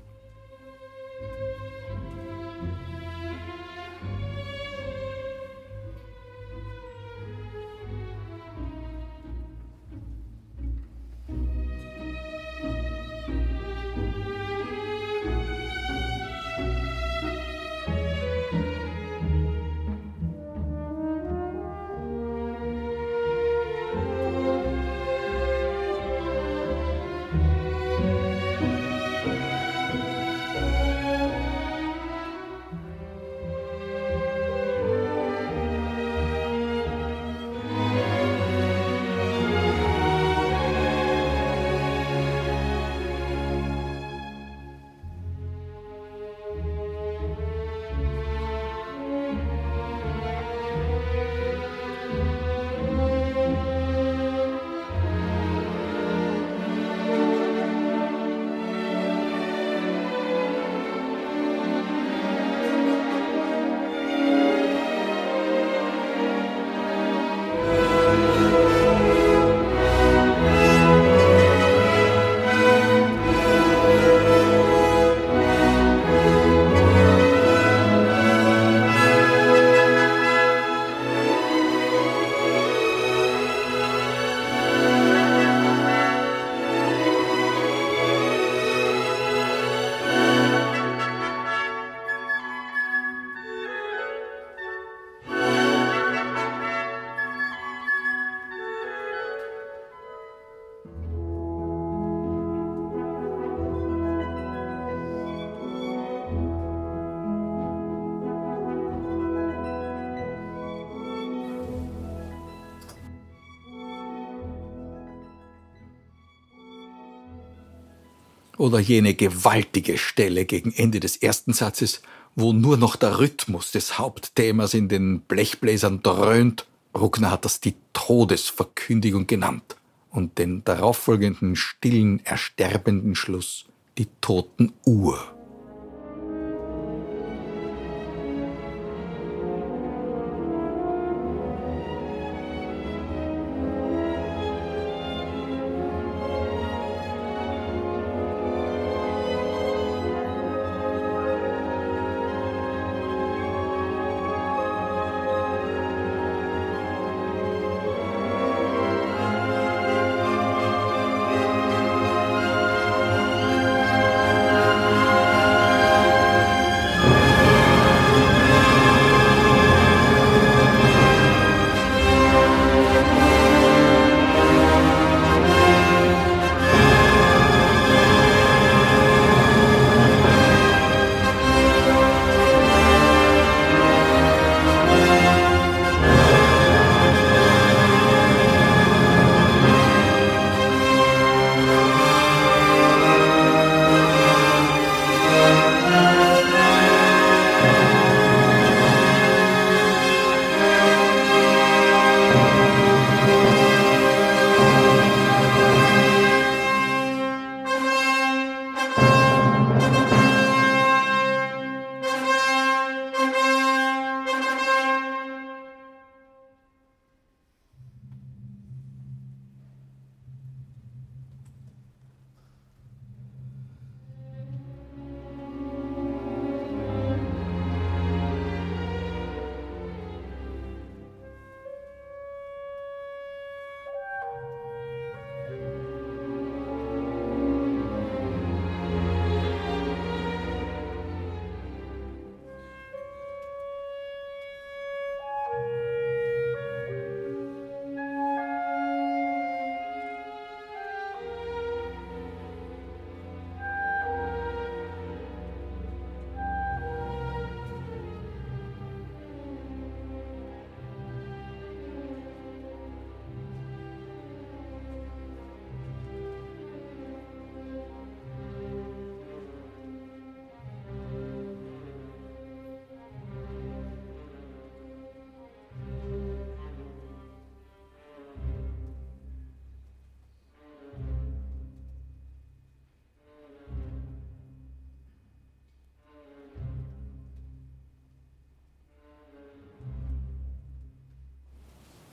Oder 118.66 118.80
jene 118.80 119.14
gewaltige 119.14 120.00
Stelle 120.00 120.46
gegen 120.46 120.72
Ende 120.72 121.00
des 121.00 121.18
ersten 121.18 121.54
Satzes, 121.54 122.02
wo 122.36 122.52
nur 122.52 122.78
noch 122.78 122.96
der 122.96 123.20
Rhythmus 123.20 123.70
des 123.70 124.00
Hauptthemas 124.00 124.74
in 124.74 124.90
den 124.90 125.20
Blechbläsern 125.20 126.02
dröhnt. 126.02 126.66
Bruckner 126.92 127.30
hat 127.30 127.46
das 127.46 127.60
die 127.60 127.76
Todesverkündigung 127.94 129.28
genannt 129.28 129.76
und 130.10 130.40
den 130.40 130.64
darauffolgenden 130.64 131.56
stillen, 131.56 132.26
ersterbenden 132.26 133.14
Schluss 133.14 133.66
die 134.00 134.08
toten 134.20 134.74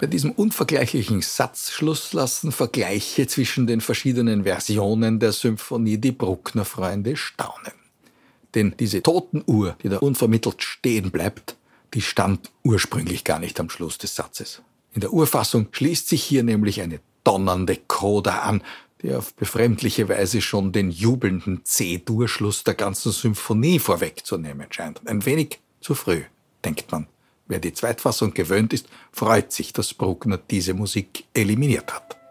Bei 0.03 0.09
diesem 0.09 0.33
unvergleichlichen 0.33 1.23
Satzschluss 1.23 2.13
lassen 2.13 2.51
Vergleiche 2.51 3.29
zwischen 3.29 3.69
den 3.69 3.81
verschiedenen 3.81 4.43
Versionen 4.43 5.21
der 5.21 5.31
Symphonie 5.31 5.97
die 5.97 6.11
Bruckner-Freunde 6.11 7.17
staunen. 7.17 7.73
Denn 8.57 8.75
diese 8.81 9.01
Totenuhr, 9.01 9.77
die 9.81 9.89
da 9.89 9.99
unvermittelt 9.99 10.61
stehen 10.61 11.13
bleibt, 11.13 11.57
die 11.95 12.01
stand 12.01 12.51
ursprünglich 12.65 13.23
gar 13.23 13.39
nicht 13.39 13.61
am 13.61 13.71
Schluss 13.71 13.97
des 13.97 14.17
Satzes. 14.17 14.61
In 14.93 15.03
der 15.03 15.13
Urfassung 15.13 15.69
schließt 15.71 16.09
sich 16.09 16.25
hier 16.25 16.43
nämlich 16.43 16.81
eine 16.81 16.99
donnernde 17.23 17.79
Coda 17.87 18.41
an, 18.41 18.65
die 19.03 19.15
auf 19.15 19.35
befremdliche 19.35 20.09
Weise 20.09 20.41
schon 20.41 20.73
den 20.73 20.91
jubelnden 20.91 21.65
C-Durchschluss 21.65 22.65
der 22.65 22.75
ganzen 22.75 23.13
Symphonie 23.13 23.79
vorwegzunehmen 23.79 24.67
scheint. 24.71 25.01
Ein 25.07 25.25
wenig 25.25 25.61
zu 25.81 25.95
früh, 25.95 26.23
denkt 26.65 26.91
man. 26.91 27.07
Wer 27.53 27.59
die 27.59 27.75
Zweitfassung 27.75 28.33
gewöhnt 28.33 28.73
ist, 28.73 28.87
freut 29.13 29.53
sich, 29.53 29.75
dass 29.75 29.93
Bruckner 29.93 30.39
diese 30.39 30.73
Musik 30.73 31.25
eliminiert 31.35 31.93
hat. 31.93 32.22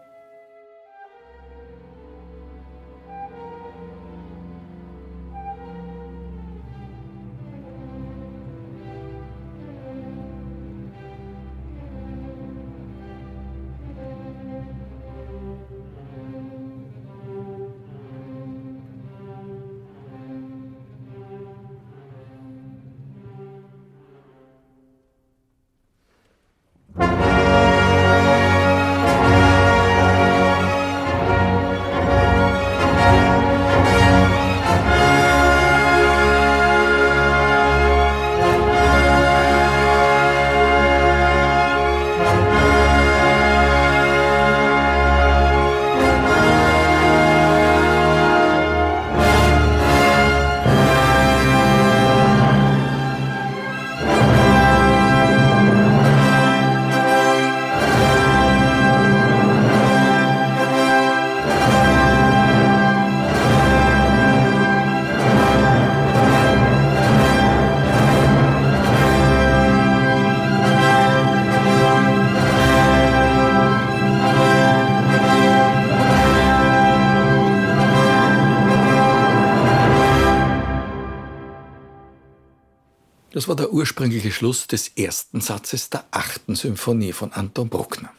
Das 83.32 83.48
war 83.48 83.56
der 83.56 83.72
ursprüngliche 83.72 84.30
Schluss 84.30 84.66
des 84.66 84.88
ersten 84.88 85.40
Satzes 85.40 85.88
der 85.88 86.04
achten 86.10 86.54
Symphonie 86.54 87.12
von 87.12 87.32
Anton 87.32 87.70
Bruckner. 87.70 88.10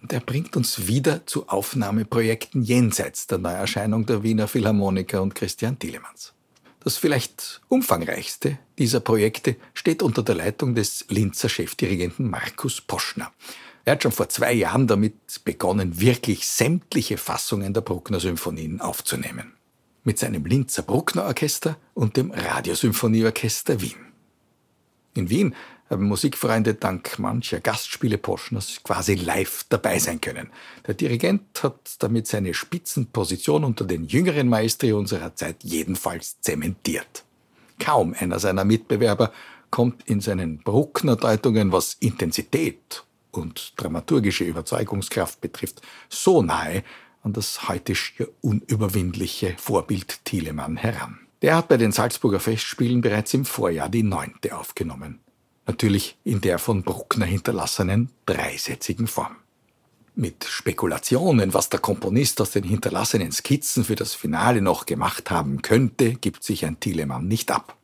Und 0.00 0.14
er 0.14 0.20
bringt 0.20 0.56
uns 0.56 0.86
wieder 0.86 1.26
zu 1.26 1.46
Aufnahmeprojekten 1.48 2.62
jenseits 2.62 3.26
der 3.26 3.36
Neuerscheinung 3.36 4.06
der 4.06 4.22
Wiener 4.22 4.48
Philharmoniker 4.48 5.20
und 5.20 5.34
Christian 5.34 5.78
Thielemanns. 5.78 6.32
Das 6.82 6.96
vielleicht 6.96 7.60
umfangreichste 7.68 8.58
dieser 8.78 9.00
Projekte 9.00 9.56
steht 9.74 10.02
unter 10.02 10.22
der 10.22 10.36
Leitung 10.36 10.74
des 10.74 11.04
Linzer 11.10 11.50
Chefdirigenten 11.50 12.30
Markus 12.30 12.80
Poschner. 12.80 13.30
Er 13.84 13.92
hat 13.92 14.02
schon 14.02 14.12
vor 14.12 14.30
zwei 14.30 14.54
Jahren 14.54 14.86
damit 14.86 15.44
begonnen, 15.44 16.00
wirklich 16.00 16.46
sämtliche 16.46 17.18
Fassungen 17.18 17.74
der 17.74 17.82
Bruckner 17.82 18.20
Symphonien 18.20 18.80
aufzunehmen. 18.80 19.52
Mit 20.02 20.18
seinem 20.18 20.46
Linzer 20.46 20.80
Bruckner 20.82 21.24
Orchester 21.24 21.76
und 21.92 22.16
dem 22.16 22.30
Radiosymphonieorchester 22.30 23.82
Wien. 23.82 24.09
In 25.14 25.28
Wien 25.28 25.54
haben 25.88 26.06
Musikfreunde 26.06 26.74
dank 26.74 27.18
mancher 27.18 27.60
Gastspiele 27.60 28.16
Poschners 28.16 28.80
quasi 28.84 29.14
live 29.14 29.64
dabei 29.68 29.98
sein 29.98 30.20
können. 30.20 30.50
Der 30.86 30.94
Dirigent 30.94 31.62
hat 31.62 31.96
damit 31.98 32.28
seine 32.28 32.54
Spitzenposition 32.54 33.64
unter 33.64 33.84
den 33.84 34.04
jüngeren 34.04 34.48
Maestri 34.48 34.92
unserer 34.92 35.34
Zeit 35.34 35.64
jedenfalls 35.64 36.40
zementiert. 36.40 37.24
Kaum 37.80 38.14
einer 38.16 38.38
seiner 38.38 38.64
Mitbewerber 38.64 39.32
kommt 39.70 40.08
in 40.08 40.20
seinen 40.20 40.58
Bruckner-Deutungen, 40.58 41.72
was 41.72 41.94
Intensität 41.94 43.04
und 43.32 43.72
dramaturgische 43.76 44.44
Überzeugungskraft 44.44 45.40
betrifft, 45.40 45.82
so 46.08 46.42
nahe 46.42 46.84
an 47.22 47.32
das 47.32 47.68
heute 47.68 47.94
schier 47.94 48.28
unüberwindliche 48.40 49.54
Vorbild 49.58 50.24
Thielemann 50.24 50.76
heran. 50.76 51.18
Der 51.42 51.56
hat 51.56 51.68
bei 51.68 51.78
den 51.78 51.92
Salzburger 51.92 52.40
Festspielen 52.40 53.00
bereits 53.00 53.32
im 53.32 53.44
Vorjahr 53.44 53.88
die 53.88 54.02
neunte 54.02 54.56
aufgenommen. 54.56 55.20
Natürlich 55.66 56.18
in 56.24 56.40
der 56.40 56.58
von 56.58 56.82
Bruckner 56.82 57.24
hinterlassenen 57.24 58.10
dreisätzigen 58.26 59.06
Form. 59.06 59.36
Mit 60.14 60.44
Spekulationen, 60.44 61.54
was 61.54 61.70
der 61.70 61.80
Komponist 61.80 62.40
aus 62.40 62.50
den 62.50 62.64
hinterlassenen 62.64 63.32
Skizzen 63.32 63.84
für 63.84 63.94
das 63.94 64.12
Finale 64.12 64.60
noch 64.60 64.84
gemacht 64.84 65.30
haben 65.30 65.62
könnte, 65.62 66.14
gibt 66.14 66.42
sich 66.42 66.66
ein 66.66 66.78
Thielemann 66.78 67.26
nicht 67.26 67.50
ab. 67.50 67.76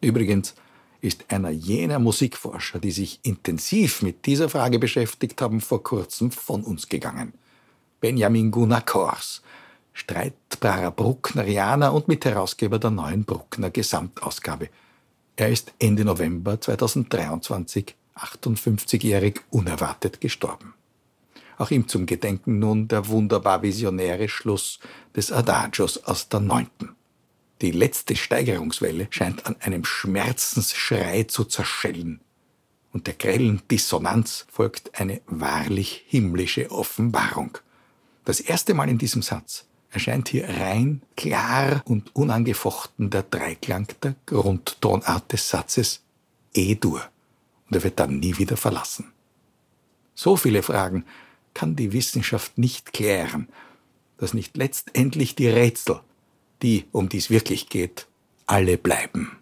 Übrigens 0.00 0.54
ist 1.02 1.24
einer 1.28 1.50
jener 1.50 1.98
Musikforscher, 1.98 2.78
die 2.78 2.92
sich 2.92 3.20
intensiv 3.24 4.00
mit 4.00 4.24
dieser 4.26 4.48
Frage 4.48 4.78
beschäftigt 4.78 5.42
haben, 5.42 5.60
vor 5.60 5.82
kurzem 5.82 6.30
von 6.30 6.62
uns 6.62 6.88
gegangen. 6.88 7.34
Benjamin 8.00 8.50
Gunnar 8.50 8.82
Kors, 8.82 9.42
streitbarer 9.92 10.90
Brucknerianer 10.90 11.92
und 11.92 12.08
Mitherausgeber 12.08 12.78
der 12.78 12.90
neuen 12.90 13.24
Bruckner 13.24 13.70
Gesamtausgabe. 13.70 14.68
Er 15.36 15.48
ist 15.48 15.72
Ende 15.78 16.04
November 16.04 16.60
2023 16.60 17.94
58-jährig 18.14 19.40
unerwartet 19.50 20.20
gestorben. 20.20 20.74
Auch 21.56 21.70
ihm 21.70 21.88
zum 21.88 22.06
Gedenken 22.06 22.58
nun 22.58 22.88
der 22.88 23.08
wunderbar 23.08 23.62
visionäre 23.62 24.28
Schluss 24.28 24.80
des 25.14 25.30
Adagios 25.30 26.04
aus 26.04 26.28
der 26.28 26.40
neunten. 26.40 26.96
Die 27.60 27.72
letzte 27.72 28.16
Steigerungswelle 28.16 29.08
scheint 29.10 29.44
an 29.44 29.56
einem 29.60 29.84
Schmerzensschrei 29.84 31.24
zu 31.24 31.44
zerschellen. 31.44 32.20
Und 32.92 33.06
der 33.06 33.14
grellen 33.14 33.62
Dissonanz 33.70 34.46
folgt 34.50 34.98
eine 34.98 35.20
wahrlich 35.26 36.04
himmlische 36.06 36.70
Offenbarung. 36.70 37.58
Das 38.24 38.40
erste 38.40 38.72
Mal 38.74 38.88
in 38.88 38.98
diesem 38.98 39.22
Satz 39.22 39.66
erscheint 39.90 40.28
hier 40.28 40.48
rein, 40.48 41.02
klar 41.16 41.82
und 41.84 42.14
unangefochten 42.14 43.10
der 43.10 43.24
Dreiklang 43.24 43.88
der 44.02 44.14
Grundtonart 44.26 45.32
des 45.32 45.48
Satzes 45.48 46.02
E-Dur. 46.54 47.02
Und 47.68 47.76
er 47.76 47.82
wird 47.82 47.98
dann 47.98 48.20
nie 48.20 48.38
wieder 48.38 48.56
verlassen. 48.56 49.12
So 50.14 50.36
viele 50.36 50.62
Fragen 50.62 51.04
kann 51.54 51.76
die 51.76 51.92
Wissenschaft 51.92 52.58
nicht 52.58 52.92
klären, 52.92 53.48
dass 54.18 54.34
nicht 54.34 54.56
letztendlich 54.56 55.34
die 55.34 55.48
Rätsel, 55.48 56.00
die, 56.62 56.84
um 56.92 57.08
die 57.08 57.18
es 57.18 57.30
wirklich 57.30 57.68
geht, 57.68 58.06
alle 58.46 58.76
bleiben. 58.76 59.39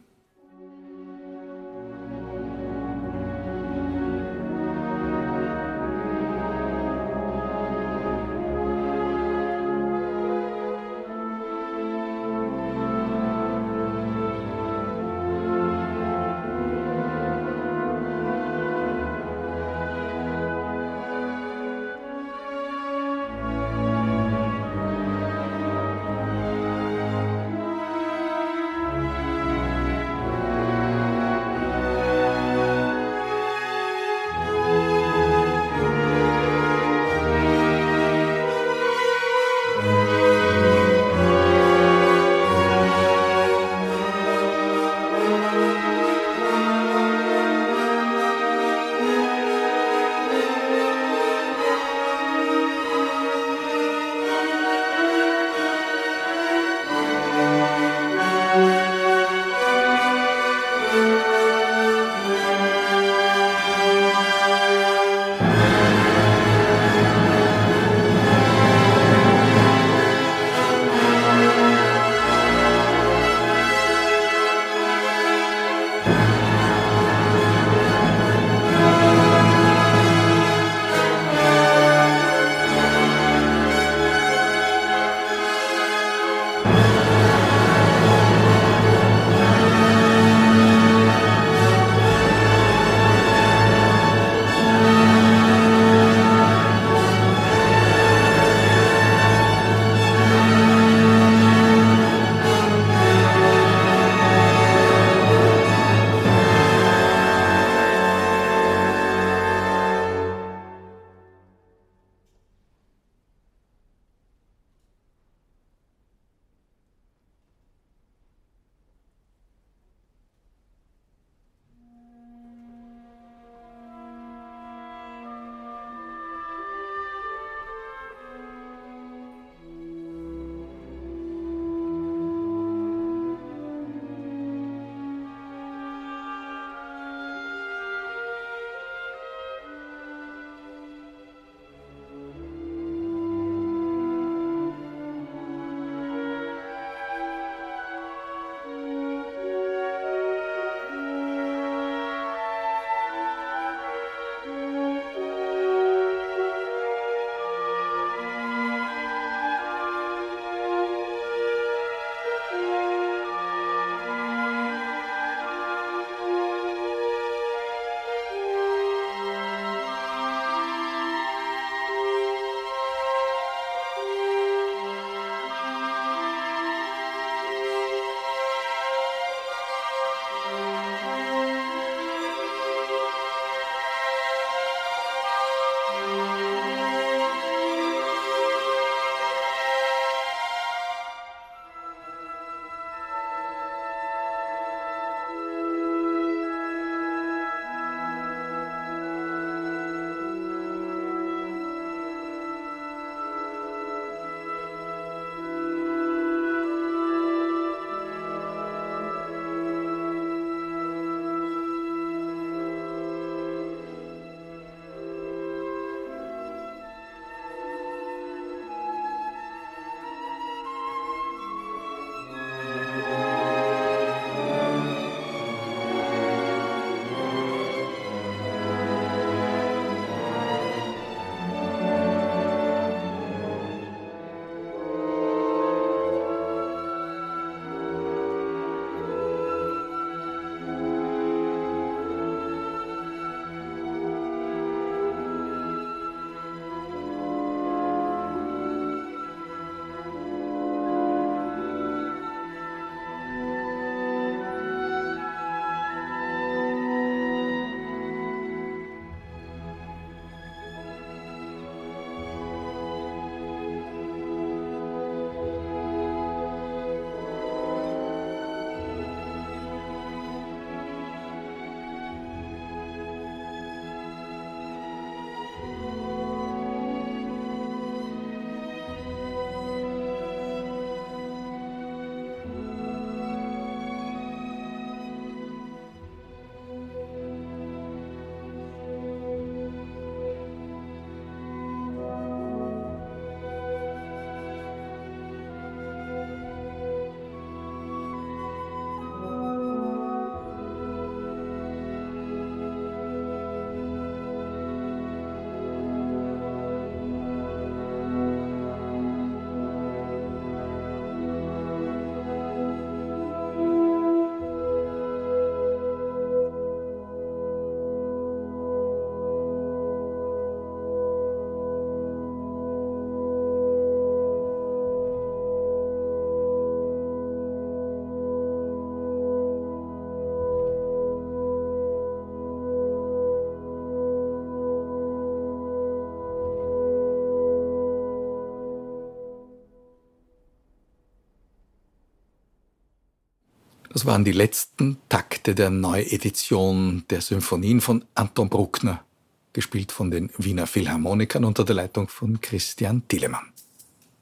Das 343.99 344.07
waren 344.07 344.25
die 344.25 344.31
letzten 344.31 344.99
Takte 345.09 345.57
der 345.57 345.71
Neuedition 345.71 347.03
der 347.11 347.21
Symphonien 347.21 347.81
von 347.81 348.05
Anton 348.15 348.49
Bruckner, 348.49 349.05
gespielt 349.53 349.91
von 349.91 350.13
den 350.13 350.31
Wiener 350.39 350.69
Philharmonikern 350.69 351.45
unter 351.45 351.65
der 351.65 351.75
Leitung 351.75 352.07
von 352.07 352.41
Christian 352.41 353.03
Thielemann. 353.09 353.53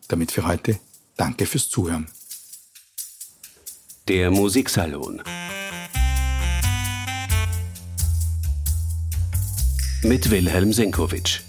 Damit 0.09 0.33
für 0.33 0.47
heute 0.47 0.81
danke 1.19 1.45
fürs 1.45 1.69
Zuhören. 1.69 2.07
Der 4.09 4.31
Musiksalon 4.31 5.23
mit 10.03 10.31
Wilhelm 10.31 10.73
Senkowitsch. 10.73 11.46